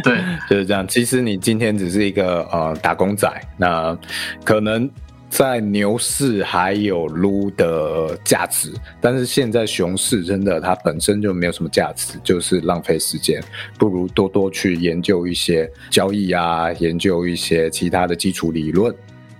[0.04, 0.88] 对， 就是这样。
[0.88, 3.98] 其实你今天只是一个呃打工仔，那
[4.44, 4.90] 可能
[5.30, 13.42] 在牛市还有撸的价值，但是现在熊市真的它本身就没有什么价值，就是浪费时间，
[13.78, 18.94] 不如多多去研究一些交易啊，研究一些其他的基础理论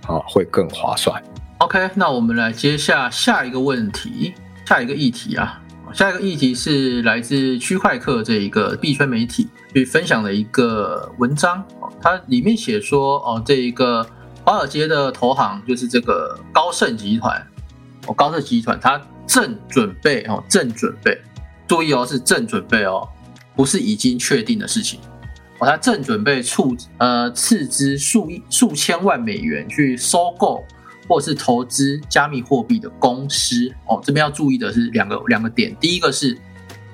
[0.06, 1.20] 啊，会更划算。
[1.58, 4.32] OK，那我们来接下下一个问题，
[4.66, 5.60] 下一个议题啊。
[5.92, 11.64] 下一个议题是来自区块客这一个币圈媒体去分享的一个文章，
[12.00, 14.06] 它里面写说，哦，这一个
[14.44, 17.46] 华尔街的投行就是这个高盛集团，
[18.06, 21.20] 哦，高盛集团它正准备哦，正准备，
[21.66, 23.08] 注意哦，是正准备哦，
[23.54, 24.98] 不是已经确定的事情，
[25.58, 30.64] 哦，它正准备出呃斥资数亿数千万美元去收购。
[31.08, 35.74] 或是投资加密货币的公司哦，这边要注意的是两个两个点。
[35.80, 36.38] 第一个是，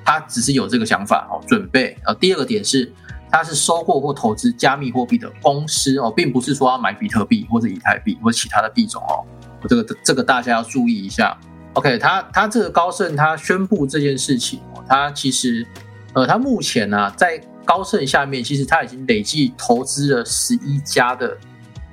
[0.06, 2.14] 他只是有这个想法哦，准备啊。
[2.14, 2.90] 第二个点是，
[3.30, 9.24] 他是收购或投资加密货币的公司哦，并不是说要买比特币或者以太币或者其他的币种哦。
[9.68, 11.36] 这个这个大家要注意一下。
[11.74, 15.66] OK，他他这个高盛他宣布这件事情哦，他其实
[16.14, 21.36] 呃，他目前呢在高盛下面，其实他已经累计投资了十一家的。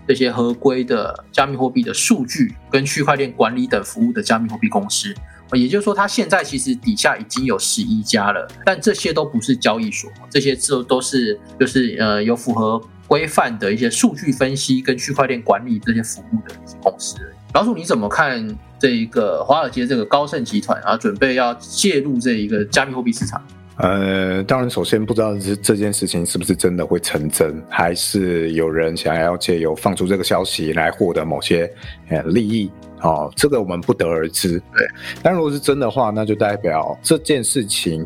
[0.06, 5.15] 这些合规的加密货币的数据跟区块链管理等服务的加密货币公司，
[5.56, 17.16] 也就是说，它现在其实底下已经有十一家了，但这些都不是交易所，这些都都是就是呃有符合规范的一些数据分析跟区块链管理这些服务的一些公司。
[17.54, 18.48] 老鼠，你怎么看
[18.80, 23.39] 这一个华尔街这个高盛集团啊，准备要介入这一个加密货币市场？
[23.78, 31.72] 呃，当然，首先不知道这这件事情是不是真的会成真，还是有人想要借由放出这个消息来获得某些
[32.10, 32.72] 呃利益
[33.04, 34.60] 哦，这个我们不得而知。
[34.76, 34.88] 对，
[35.22, 38.06] 但如果是真的话，那就代表这件事情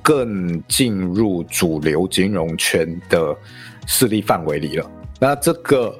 [0.00, 3.36] 更进入主流金融圈的
[3.86, 4.90] 势力范围里了。
[5.18, 5.92] 那这个。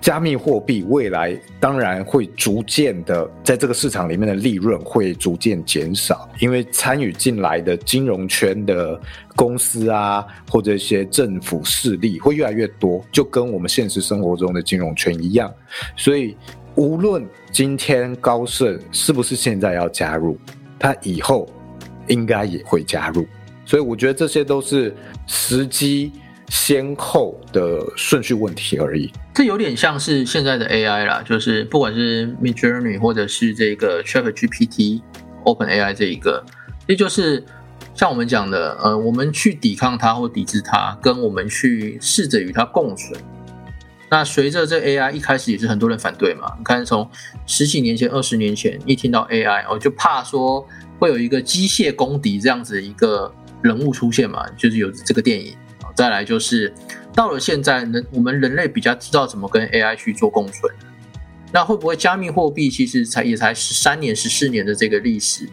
[0.00, 8.98] 加密货币未来当然会逐渐的在这个市场里面的利润会逐渐减少，因为参与进来的金融圈的
[9.34, 15.52] 公司啊，或者一些政府势力会越来越多，就跟我们现实生活中的金融圈一样。
[15.96, 16.36] 所以，
[16.78, 20.38] 无论今天高盛是不是现在要加入，
[20.78, 21.46] 他以后
[22.06, 23.26] 应该也会加入。
[23.66, 24.94] 所以，我觉得这些都是
[25.26, 26.12] 时机。
[26.50, 35.02] 先后的顺序问题而已，这有点像是现在的 AI 啦，就是不管是 Midjourney 或者是这个 ChatGPT、
[35.44, 36.42] OpenAI 这一个，
[36.86, 37.44] 也就是
[37.94, 43.20] 像我们讲的，呃，我们去抵抗它或抵制它，跟我们去试着与它共存。
[44.10, 47.08] 那随着这 AI 一开始也是很多人反对嘛，你看从
[47.46, 50.66] 十几年前、二十年前一听到 AI，我就怕说
[50.98, 53.32] 会有一个机械公敌这样子一个
[53.62, 55.54] 人物出现嘛，就是有这个电影。
[55.94, 56.72] 再来就是
[57.12, 60.72] 到了现在，人我们人类比较知道怎么跟 AI 去做共存。
[61.52, 65.48] 那会不会加密货币其实才也才十三年、十四年的这个历史？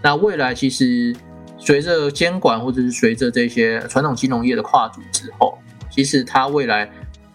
[0.00, 1.14] 那未来其实
[1.58, 5.58] 随着监管或者是随着这些传统金融业的跨足之后，
[5.90, 6.88] 其实它未来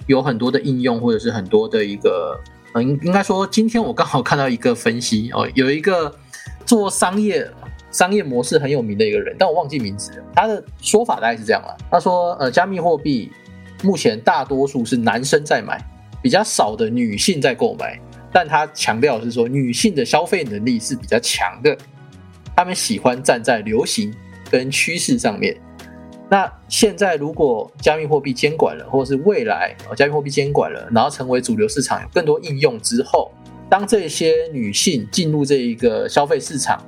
[0.07, 2.39] 有很多的应用，或者是很多的一个，
[2.73, 6.13] 嗯，应应该说，今天我刚好看到一个分析哦，有一个
[6.65, 7.49] 做商业
[7.91, 10.23] 商业模式很有名的一个人，但我忘记名字了。
[10.35, 13.31] 他的说法大概是这样了，他说，呃，加密货币
[13.83, 15.79] 目前大多数是男生在买，
[16.21, 17.99] 比较少的女性在购买，
[18.31, 21.77] 但他强调是说，女性的消费能力是比较强的。
[22.55, 24.13] 他们喜欢站在流行
[24.49, 25.55] 跟趋势上面。
[26.33, 33.31] 那现在如果加密货币监管了，或者是未来加密货币监管了，然后成为主流市场，有更多应用之后，
[33.69, 36.83] 当这些女性进入这一个消费市场，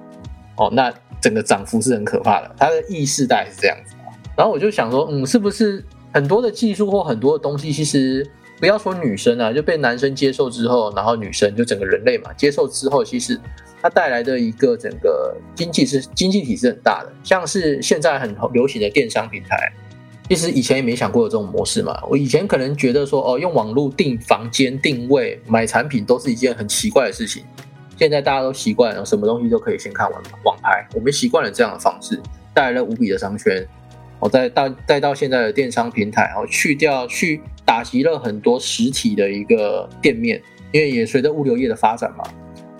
[0.58, 0.92] 哦，那
[1.22, 2.56] 整个涨幅是很可怕的。
[2.58, 3.94] 它的意识大概是这样子。
[4.36, 8.28] 然后我就想说，嗯，是不是很多的技术或很多的东西，其实
[8.60, 13.40] 不要说女生啊，就被男生接受之后，然后女生就整个人类嘛接受之后，其实。
[13.86, 19.72] 它带来的一个整个经济是经济体是很大的，像是现在很流行的电商平台，
[20.28, 21.96] 其实以前也没想过有这种模式嘛。
[22.10, 27.44] 我以前可能觉得说，哦，用网络订房间、定位、买产品都是一件很奇怪的事情。
[27.96, 32.20] 现在大家都习惯了，什么东西都可以先看网网拍，我们习惯了这样的方式，
[32.56, 33.64] 带来了无比的商圈。
[34.20, 42.24] 我再到再到现在的电商平台，哦，去掉去打击了很多实体的一个店面，因为也随着物流业的发展嘛。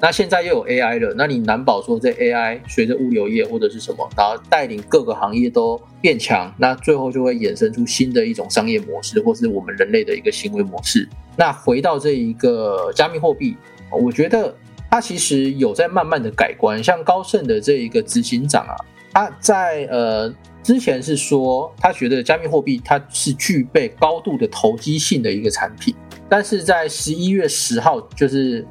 [0.02, 11.08] 那现在又有 AI 了，那你难保说这 AI 随着物流业或者是什么，然后带领各个行业都变强，那最后就会衍生出新的一种商业模式，或是我们人类的一个行为模式。
[11.38, 13.56] 那回到这一个加密货币，
[13.90, 14.54] 我觉得
[14.92, 16.84] 它其实有在慢慢的改观。
[16.84, 18.76] 像高盛的这一个执行长啊，
[19.14, 20.32] 他在呃
[20.62, 25.96] 之前是说，他觉得加密货币它是具备高度的投机性的一个产品，
[26.30, 28.68] 但是在十一月十号就是。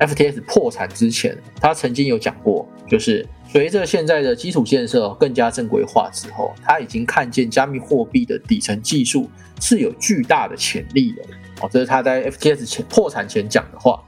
[0.00, 9.30] FTS 破产之前，他曾经有讲过，就是随着现在的基础建设更加正规化之后，他已经看见加密货币的底层技术
[9.60, 11.22] 是有巨大的潜力的。
[11.60, 14.02] 哦，这是他在 FTS 前破产前讲的话。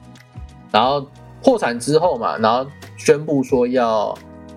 [0.72, 1.08] 然后
[1.42, 2.68] 破产之后嘛，然后
[2.98, 4.12] 宣布说要，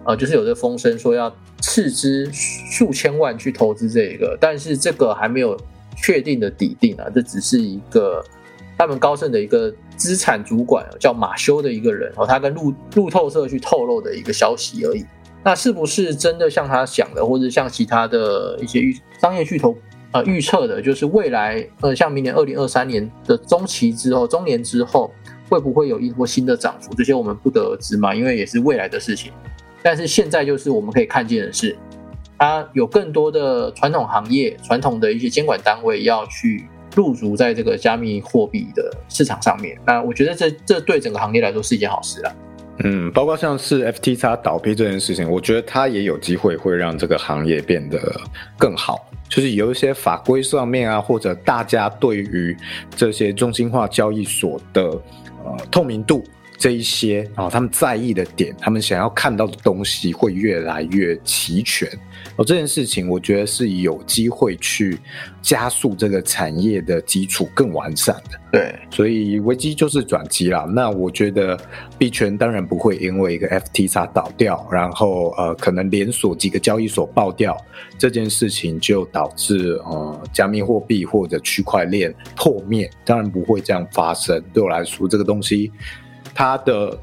[0.06, 5.56] 呃，就是有这风声说要斥资数千万去投资这个，但是这个还没有
[5.96, 8.26] 确定的底定啊，这只是一个
[8.80, 9.72] 他们高盛的一个。
[10.00, 15.06] 资产主管叫马修的一个人哦，他跟路路透社去透露的一个消息而已。
[15.44, 19.76] 那是不是真的像他想的，或者像其他的一些预商业巨头
[20.14, 25.12] 呃预测的，就是未来呃像明年二零二三年的中期之后、中年之后，
[25.50, 26.94] 会不会有一波新的涨幅？
[26.96, 29.34] 这些我们不得而知嘛，因为也是未来的事情。
[29.84, 31.76] 但是现在就是我们可以看见的是，
[32.38, 36.70] 它有更多的传统行业、传统的一些监管单位要去。
[36.96, 42.36] 入足在这个加密货币的市场上面，那我觉得这这对整个行业来说是一件好事啦。
[42.84, 48.00] 嗯，包括像是 FTX 倒闭这件事情，我觉得它也有机会会让这个行业变得
[48.58, 52.56] 更好，就是有一些法规上面啊，或者大家对于
[52.96, 54.84] 这些中心化交易所的
[55.44, 56.24] 呃透明度。
[56.58, 61.90] 这一些啊，他们在意的点，他们想要看到的东西会越来越齐全。
[62.40, 64.98] 哦，这件事情我觉得是有机会去
[65.42, 68.40] 加速这个产业的基础更完善的。
[68.50, 70.64] 对，所以危机就是转机啦。
[70.74, 71.60] 那我觉得
[71.98, 77.58] 币圈当然不会因为一个 FTX 倒掉，然后呃，可能连锁几个交易所爆掉
[77.98, 84.42] 这件事情就导致呃加密货币或者区块链破灭，当然不会这样发生。
[84.54, 85.70] 对我来说，这个东西。
[86.32, 86.98] 它的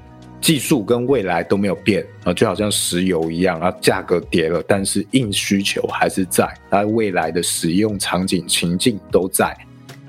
[0.46, 9.52] 技术跟未来都没有变啊，就好像石油一样啊，价格跌了，但是硬需求还是在，它未来的使用场景情境都在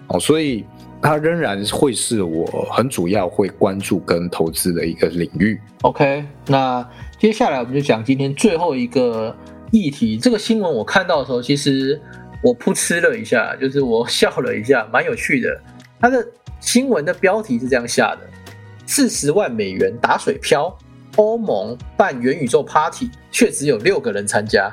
[0.10, 0.64] 哦，所以
[1.02, 5.60] 它仍然会是我很主要会关注跟投资的一个领域。
[5.82, 9.36] OK，那接下来我们就讲今天最后一个
[9.72, 10.20] 议题。
[10.20, 12.00] 这个新闻我看到的时候，其实
[12.44, 15.60] 我噗嗤了一下，就是我笑了一下，蛮有趣的。
[16.00, 16.24] 它的
[16.60, 18.20] 新闻的标题是这样下的。
[18.88, 20.76] 四十万美元打水漂，
[21.18, 24.72] 欧盟办元宇宙 party 却只有六个人参加，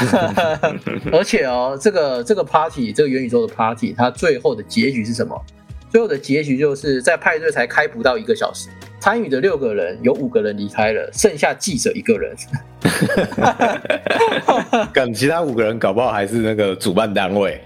[1.10, 5.40] 而且哦，这个这个 party 这个元宇宙的 party，它最后的结局是什么？
[5.88, 8.68] 最后的结局就是在派对才开不到一个小时。
[9.02, 12.36] 参与的六个人有五个人离开了，剩下记者一个人。
[14.94, 17.60] 跟其他五个人搞不好还是那个主办单位。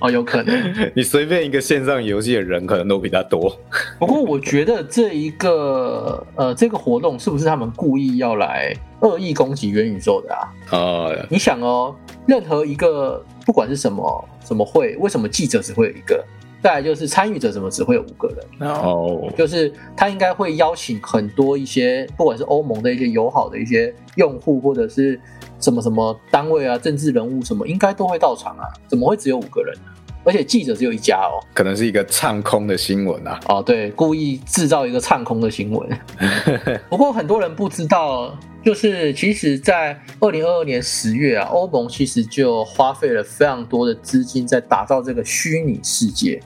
[0.00, 0.90] 哦，有可能。
[0.96, 3.56] 你随便一个线上游戏的人可能都比他多。
[4.00, 10.42] 不过我觉得这一个呃，这个活动是不是他们故意要来恶意攻击元宇宙的啊？
[10.72, 11.94] 哦，你想哦，
[12.26, 16.24] 任何一个不管是什么什么会，为什么记者只会有一个？
[16.62, 18.68] 再来就是参与者怎么只会有五个人？
[18.70, 25.20] 哦，就是他应该会邀请很多一些，不管是欧盟的一些友好的一些用户，或者是
[25.58, 28.64] 什么什么单位啊、政治人物什么，应该都会到场啊。
[28.86, 29.90] 怎么会只有五个人呢？
[30.24, 33.40] 而且记者只有一家哦，可能是一个唱空的新闻啊。
[33.48, 35.98] 哦，对，故意制造一个唱空的新闻。
[36.88, 38.32] 不过很多人不知道，
[38.64, 46.40] 就是其实，在二零二二年十月啊，欧盟其实就花费了非常多的资金在打造这个虚拟世界。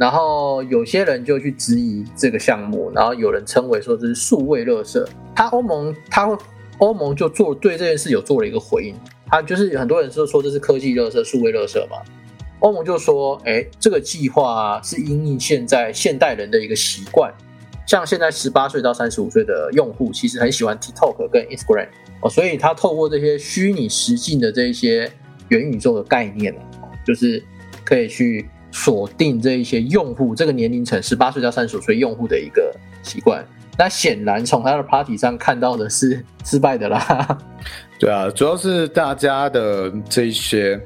[0.00, 4.98] 然后有些人就去质疑这个项目，然后有人称为说这是数位垃圾。
[5.36, 6.38] 他欧盟他
[6.78, 8.94] 欧盟就做对这件事有做了一个回应，
[9.26, 11.98] 他就是很多人说说这是科技垃圾、数位垃圾嘛。
[12.60, 17.30] 欧盟就说，哎，这个计划是因应现在现代人的一个习惯，
[17.86, 21.88] 像现在十八岁到三十五岁的用户，其实很喜欢 TikTok 跟 Instagram
[22.22, 25.12] 哦，所以他透过这些虚拟实境的这一些
[25.48, 26.54] 元宇宙的概念
[27.06, 27.42] 就是
[27.84, 33.44] 可以去锁定这一些用户这个年龄层十八岁到三十五岁用户的一个习惯。
[33.78, 37.38] 那显然从他的 Party 上看到的是 失败的啦。
[37.98, 40.80] 对啊，主要是大家的这一些。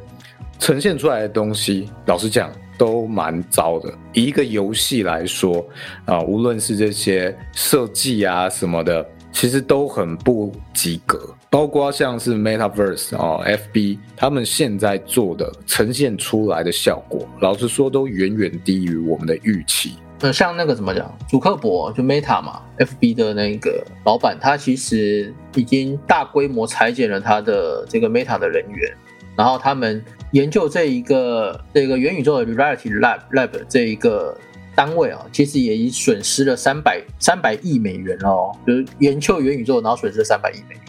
[0.56, 3.92] 呈现出来的东西，老实讲都蛮糟的。
[4.14, 5.66] 以一个游戏来说，
[6.06, 11.18] 啊，无论是这些设计啊什么的，其实都很不及格。
[11.54, 19.96] 包括像是 Metaverse 哦，FB 他们现在做的呈现出来的效果，老实说都远远低于我们的预期。
[20.18, 28.92] 呃，像那个怎么讲，主克伯就 Meta 嘛，FB 的那个老板，他其实已经大规模裁减了他的这个 Meta 的人员。
[29.36, 34.36] 然后他们研究这一个这个元宇宙的 Reality Lab Lab 这一个
[34.74, 40.80] 单位啊，其实也已损失了三百三百亿美元哦，就是研究元宇宙，然后损失了三百亿美元。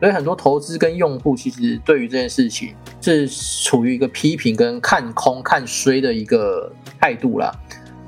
[0.00, 7.52] 所以很多投资跟用户其实对于这件事情是处于一个批评跟看空看衰的一个态度啦。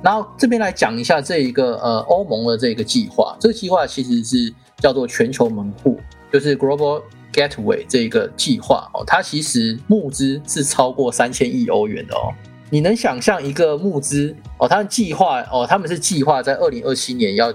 [0.03, 6.01] 然后这边来讲一下这一个呃欧盟的这个计划，这个计划其实是叫做全球门户，
[6.33, 7.03] 就是 Global。
[7.33, 12.29] Gateway 这个计划哦，它其实募资是超过三千亿欧元的哦。
[12.69, 17.51] 你能想象一个募资哦，它的计划哦，他们是计划在二零二七年要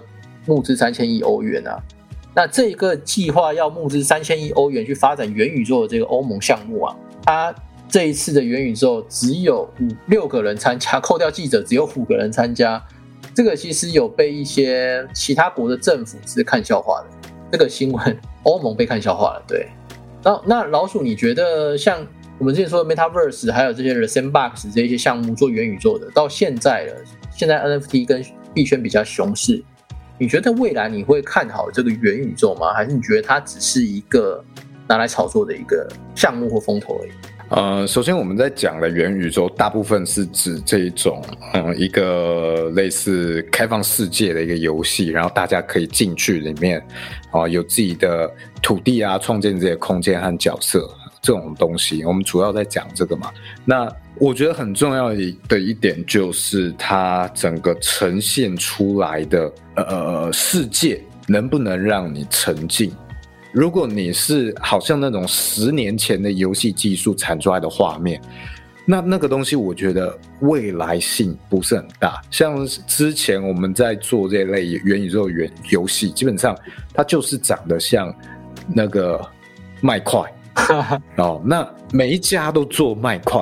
[0.48, 1.78] 募资三千亿欧元啊。
[2.38, 7.56] 那这个计划要募资三千亿欧元去发展元宇宙的这个欧盟项目啊，它
[7.90, 12.80] 这一次的元宇宙只有五六个人参加，扣掉记者只有五个人参加，
[13.34, 17.30] 这个其实有被一些其他国的政府是看笑话的。
[17.52, 19.44] 这个新闻，欧盟被看笑话了。
[19.48, 19.70] 对，
[20.24, 22.06] 那那老鼠，你觉得像
[22.38, 26.94] 我们之前说的 Metaverse，还有这些 The Sandbox 这些项目做元宇宙的，到现在了，
[27.36, 28.24] 现在 NFT 跟
[28.54, 29.64] 币圈比较熊市，
[30.18, 32.74] 你觉得未来你会看好这个元宇宙吗？
[32.74, 34.44] 还是你觉得它只是一个
[34.88, 37.12] 拿来炒作的一个项目或风投而已？
[37.50, 41.22] 呃，首先我们在讲的元宇宙，大部分是指这一种，
[41.54, 46.86] 嗯，一个类似开放世界的一个游戏，然后大家可以进去里面，
[47.32, 48.30] 啊，有自己的
[48.62, 50.90] 土地啊，创建这些空间和角色
[51.28, 52.06] 这种东西。
[52.06, 53.30] 我们主要在讲这个嘛。
[53.66, 55.10] 那我觉得很重要
[55.50, 62.90] 的一点就是它整个呈现出来的呃世界能不能让你沉浸。
[63.52, 68.22] 如果你是好像那种十年前的游戏技术产出来的画面，
[68.86, 72.22] 那那个东西我觉得未来性不是很大。
[72.32, 76.58] 像之前我们在做这类元宇宙元游戏，基本上
[76.94, 78.14] 它就是长得像
[78.74, 79.20] 那个
[79.82, 80.22] 麦块
[81.18, 81.42] 哦。
[81.46, 83.42] 那每一家都做麦块，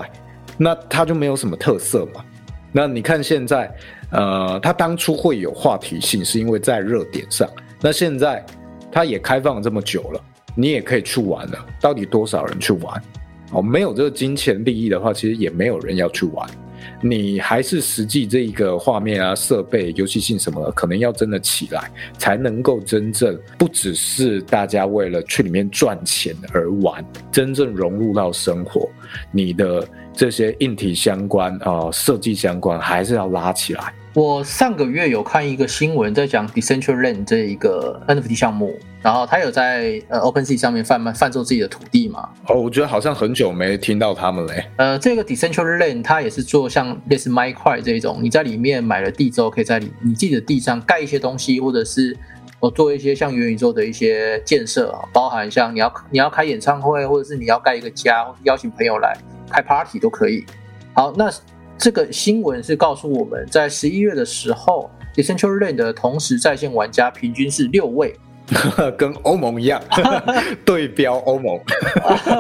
[0.57, 2.23] 那它就没有什么特色嘛。
[2.71, 3.73] 那你看现在，
[4.11, 7.49] 呃，它当初会有话题性，是因为在热点上。
[7.81, 8.45] 那现在。
[8.91, 10.21] 它也开放了这么久了，
[10.55, 11.65] 你也可以去玩了。
[11.81, 13.03] 到底多少人去玩？
[13.51, 16.49] 哦，没有这个金钱利益的话，其实也没有人要去玩。
[17.01, 28.89] 你还是实际这一个画面啊、设备、游戏性什么，可能要真的起来，才能够真正不只是大家为了去里面赚钱而玩，真正融入到生活。
[29.31, 33.93] 你的这些硬体相关啊、设计相关，还是要拉起来。
[34.15, 42.29] 我上个月有看一个新闻，在讲 Decentraland 这一个 NFT 项目，然后他有在呃 OpenSea 上面贩卖贩售自己的土地嘛？
[42.47, 44.65] 哦，我觉得好像很久没听到他们嘞。
[44.77, 52.17] 呃，这个 Decentraland 它也是做像类似 My 块这种，你在里面买了地之后，可以在里你自己的地上盖一些东西，或者是
[52.61, 59.13] 我做一些像元宇宙的一些建设啊，包含像你要你要开演唱会，或者是你要盖一个家，邀请朋友来
[59.51, 60.45] 开 Party 都可以。
[60.93, 61.29] 好，那。
[61.77, 68.15] 这个新闻是告诉我们在十一月的时候，Decentraland 的同时在线玩家平均是六位，
[68.97, 69.81] 跟欧盟一样，
[70.65, 71.59] 对标欧盟。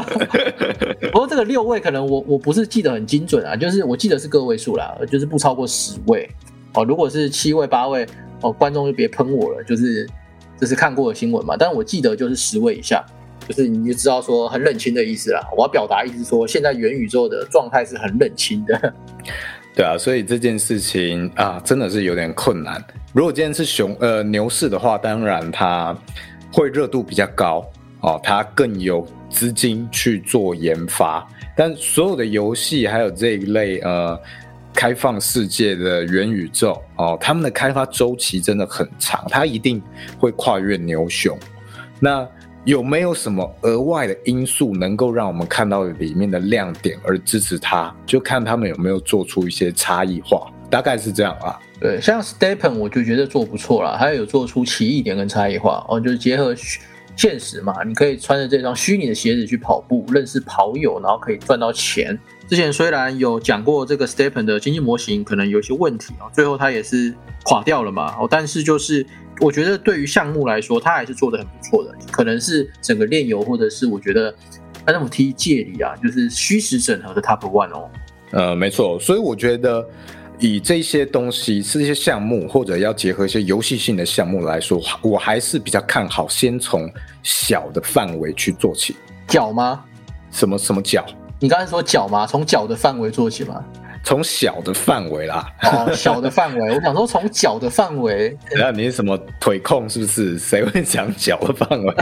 [1.11, 6.29] 不过这个六位可能我我不是记得很精准啊，就是我记得是个位数啦，就是不超过十位
[6.73, 6.83] 哦。
[6.83, 8.05] 如果是七位八位
[8.41, 10.07] 哦，观众就别喷我了，就是
[10.59, 11.55] 这是看过的新闻嘛。
[11.57, 13.05] 但是我记得就是十位以下，
[13.47, 15.41] 就是你就知道说很冷清的意思啦。
[15.55, 18.93] 我要表达意思说，现在元宇宙的状态是很冷清的。
[19.75, 22.81] 对啊，所以这件事情啊，真的是有点困难。
[23.13, 25.93] 如果今天是熊呃牛市的话，当然它
[26.51, 27.65] 会热度比较高
[27.99, 31.27] 哦，它更有资金去做研发。
[31.57, 34.17] 但所有的游戏还有这一类呃
[34.73, 39.81] 开放世界的元宇宙哦，他们的开发周期真的很长，它一定
[40.17, 41.37] 会跨越牛熊。
[41.99, 42.25] 那
[42.65, 47.95] 有没有什么额外的因素能够让我们看到里面的亮点而支持它？
[48.07, 51.59] 就看他们有没有做出一些差异化，大概是这样啊。
[51.79, 56.55] 对，像 Stepen 我就觉得做不错了，还有做出奇异点跟差异化哦，就是结合
[57.15, 62.17] 现实嘛，你可以穿着这双虚拟的鞋子去跑步，认识跑友，然后可以赚到钱。
[62.47, 67.13] 之前虽然有讲过这个 Stepen 的经济模型可能有一些问题啊，最后它也是
[67.43, 68.15] 垮掉了嘛。
[68.19, 69.05] 哦，但是就是
[69.41, 71.91] 我觉得对于项目来说，它还是做的很不错的。
[72.11, 74.33] 可能是整个炼油，或者是我觉得
[74.85, 77.89] NFT 界里啊，就是虚实整合的 Top One 哦。
[78.31, 79.85] 呃，没错，所以我觉得
[80.39, 86.89] 以这些东西是一些项目，或者要结合一些游戏性的项目来说，我还是比较看好先从
[87.23, 88.95] 小的范围去做起。
[89.27, 89.83] 脚吗？
[90.31, 91.05] 什么什么脚？
[91.39, 92.25] 你刚才说脚吗？
[92.25, 93.63] 从脚的范围做起吗？
[94.05, 96.75] 从小的范围啦，哦，小的范围。
[96.75, 98.37] 我想说从脚的范围。
[98.55, 100.37] 那你是什么腿控是不是？
[100.37, 101.95] 谁会讲脚的范围？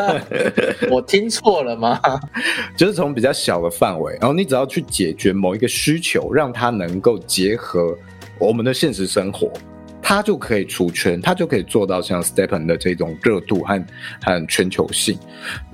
[0.90, 2.00] 我听错了吗？
[2.74, 7.94] 就是从比较小的范围，然后你只要去解决某一个需求，让它能够结合
[8.38, 9.52] 我们的现实生活，
[10.00, 13.84] 它就可以出圈，它就可以做到像 Stepen 的这种热度和
[14.24, 15.18] 和全球性。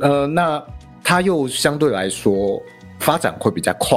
[0.00, 0.60] 呃，那
[1.04, 2.60] 它又相对来说。
[3.00, 3.96] 发展会比较快，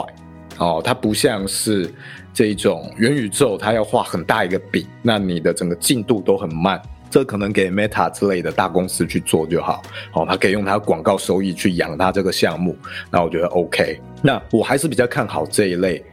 [0.58, 1.92] 哦，它不像是
[2.34, 6.80] 这种元宇宙，它要画很大一个饼，那你的整个进度都很慢，
[7.10, 9.82] 这可能给 Meta 之类的大公司去做就好，
[10.14, 12.78] 哦，它可以用它广告收益去养它这个项目，
[13.10, 14.00] 那我觉得 OK。
[14.22, 16.04] 那我还是比较看好这一类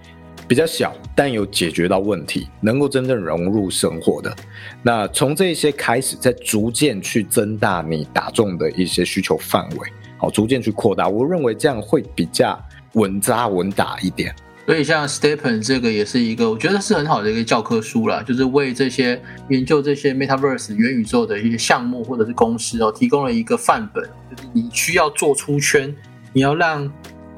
[0.47, 4.35] 比较小但有解决到问题，能够真正融入生活的。
[4.83, 12.59] 那从这些开始，再逐渐去增大你打中的一些需求范围，好，逐渐去扩大，我认为这样会比较。
[12.93, 14.35] 稳扎稳打一点，
[14.67, 25.95] 所以像 Stepen 这个也是一个，我觉得是很好的一个教科书啦，就是为这些研究这些 Metaverse 元宇宙的一些项目或者是公司哦，提供了一个范本，就是你需要做出圈，
[26.33, 26.91] 你要让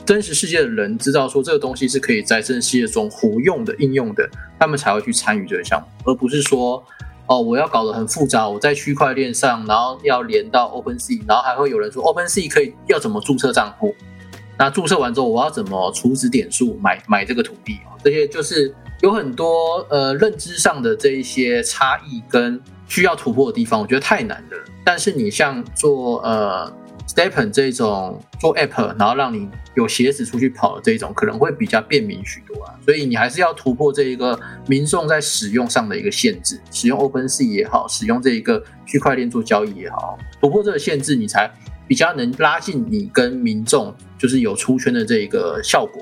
[0.04, 4.28] 真实世界的人知道说这个东西是可以在真实世界中活用的、应用的，
[4.58, 6.82] 他们才会去参与这个项目，而不是说
[7.26, 13.94] 哦，我要搞得很复杂，我在区块链上，然后要连到 OpenSea，然后还会有人说 OpenSea 可以要怎么注册账户。
[14.60, 17.96] 那注册完之后，我要怎么储值点数买买这个土地啊？
[18.04, 24.58] 这些就是有很多呃认知上的这一些差异跟需要突破的地方，我觉得太难了。
[24.84, 26.70] 但是你像做呃
[27.08, 32.74] Stepn 这种做 App，然后让你有鞋子出去跑的这种，可能会比较便民许多啊。
[32.84, 34.38] 所以你还是要突破这一个
[34.68, 41.50] 民众在使用上的一个限制，使用 OpenSea 也好，使用这一个区块链做交易也好，突破这个限制，你才。
[41.90, 46.00] 比较能拉近你跟民众，就是有出圈的这一个效果。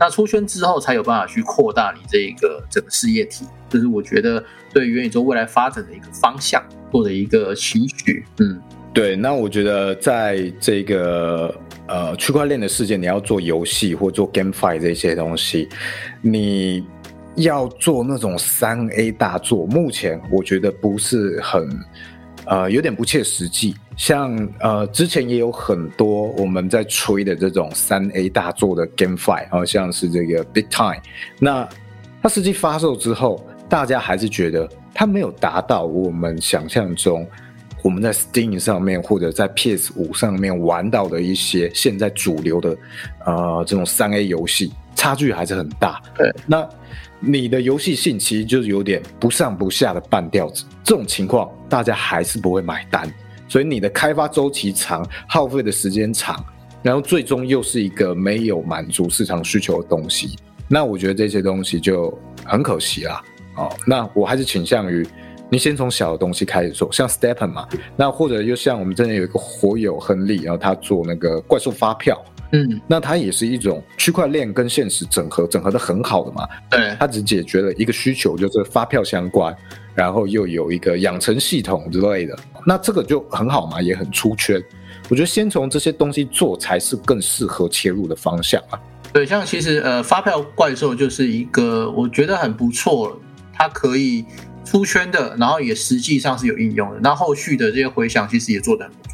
[0.00, 3.44] 那出圈之后，才有办法去扩大你这一个整个事业体。
[3.68, 8.24] 就是我觉得对元宇宙未来发展的一个方向，或者一个期许。
[8.38, 8.58] 嗯，
[8.94, 9.14] 对。
[9.14, 11.54] 那我觉得在这个
[11.86, 15.68] 呃区块链的世界，你要做游戏或做 GameFi 这些东西，
[16.22, 16.86] 你
[17.36, 21.68] 要做那种三 A 大作，目前我觉得不是很。
[22.44, 23.76] 呃，有点不切实际。
[23.96, 31.02] 像呃，之前也有很多我们在吹的这种三 A 大作的 GameFi，好像是这个 Big Time。
[31.40, 31.68] 那
[32.22, 37.26] 它实际发售之后，大家还是觉得它没有达到我们想象中，
[37.82, 42.76] 我们在 Steam 上面或者在 PS 五上面玩到的一些现在主流的
[43.26, 46.00] 呃这种三 A 游戏，差距还是很大。
[46.16, 46.68] 对，那。
[47.20, 53.12] 你的游戏性其实就是有点不上不下的半吊子，这种情况大家还是不会买单，
[53.48, 56.44] 所以你的开发周期长，耗费的时间长，
[56.82, 60.36] 然后最终又是一个没有满足市场需求的东西，
[60.68, 63.20] 那我觉得这些东西就很可惜啦。
[63.56, 65.04] 哦，那我还是倾向于
[65.50, 67.66] 你先从小的东西开始做，像 Stepen 嘛，
[67.96, 72.22] 那或者又像我们这边有一个火友亨利，然后他做那个怪兽发票。
[72.52, 76.48] 嗯，那它也是一种区块链跟现实整合，整合的很好的嘛。
[76.70, 79.54] 对，它只解决了一个需求，就是发票相关，
[79.94, 84.62] 然后又有一个养成系统之类的，那这个就很好嘛，也很出圈。
[85.10, 88.80] 我觉得先从这些东西做，才是更适合切入的方向啊。
[89.12, 93.18] 对，像其实呃，发票怪兽就是一个我觉得很不错，
[93.52, 94.24] 它可以
[94.64, 99.07] 出圈的，然后也实际上是有应用的，那后续的这些回响其实也做得很不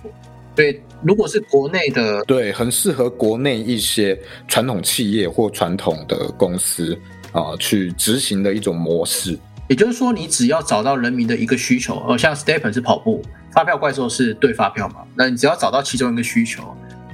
[0.54, 0.56] 错。
[0.56, 6.98] 对，如果是国内的，对，很适合国内一些传统企业或传统的公司
[7.32, 9.38] 啊去执行的一种模式。
[9.68, 16.62] 也就是说，你只要找到人民的一个需求，呃，像 Stepen 是跑步，发票怪兽是对发票嘛，那你只要找到其中一个需求，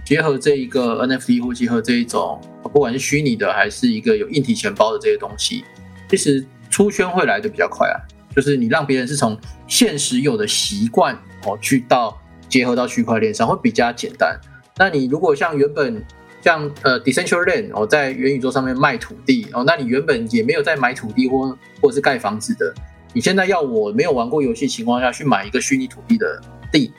[0.05, 5.65] 结合这一个 NFT 或结合这一种，不管是虚拟的还是一个有硬体钱包的这些东西，
[6.09, 7.97] 其实出圈会来的比较快啊。
[8.35, 9.39] 就是你让别人是从
[9.69, 11.15] 现实有的习惯
[11.45, 12.21] 哦，去到
[12.51, 14.39] 结合到区块链上会比较简单。
[14.77, 16.05] 那你如果像原本
[16.43, 22.75] 像呃 Decentraland 哦，在元宇宙上面卖土地哦，那你原本也没有在买土地或或者是盖房子的，
[23.15, 26.41] 你现在要我没有玩过游戏情况下去买一个虚拟土地的
[26.73, 26.93] 地，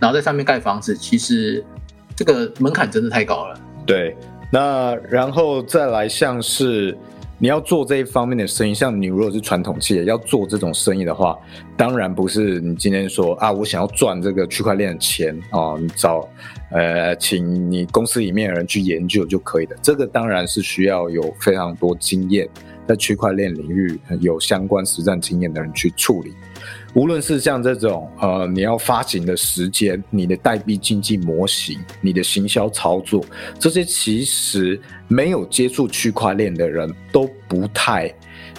[0.00, 1.64] 然后在上面盖房子，其实
[2.16, 3.60] 这个门槛真的太高了。
[3.86, 4.16] 对，
[4.50, 6.96] 那然后再来像是。
[7.38, 11.38] 你要做这一方面的生意，像你如果是传统企业要做这种生意的话，
[11.76, 16.26] 当然不是你今天说啊，我想要赚这个区块链的钱哦，你找
[16.70, 19.76] 呃，请你公司里面的人去研究就可以的。
[19.82, 22.48] 这个当然是需要有非常多经验，
[22.88, 26.32] 在区块链领域有相关实战经验的人去处理。
[26.94, 33.22] 无论是像这种呃，你要发行的时间、你的代币经济模型、你的行销操作，
[33.58, 38.12] 这些其实没有接触区块链的人都不太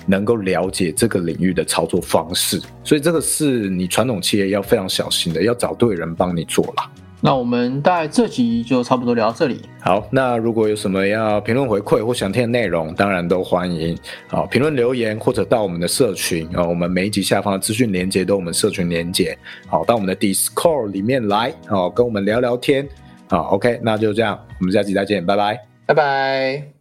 [0.06, 6.92] 能够了解这个领域的操作方式，所以这个是你传统企业要非常小心的，要找对人帮你做了。
[7.20, 9.60] 那我们大概这集就差不多聊到这里。
[9.82, 13.98] 好，那如果有什么要评论回馈或想听的内容，当然都欢迎
[14.30, 19.36] 啊评论留言或者到我们的社群啊，我们每一集下方的资讯连接都我们社群连接，
[19.66, 22.88] 好到我们的 Discord 里面来哦，跟我们聊聊天
[23.28, 23.50] 好。
[23.56, 26.77] OK，那就这样，我们下期再见，拜拜，拜拜。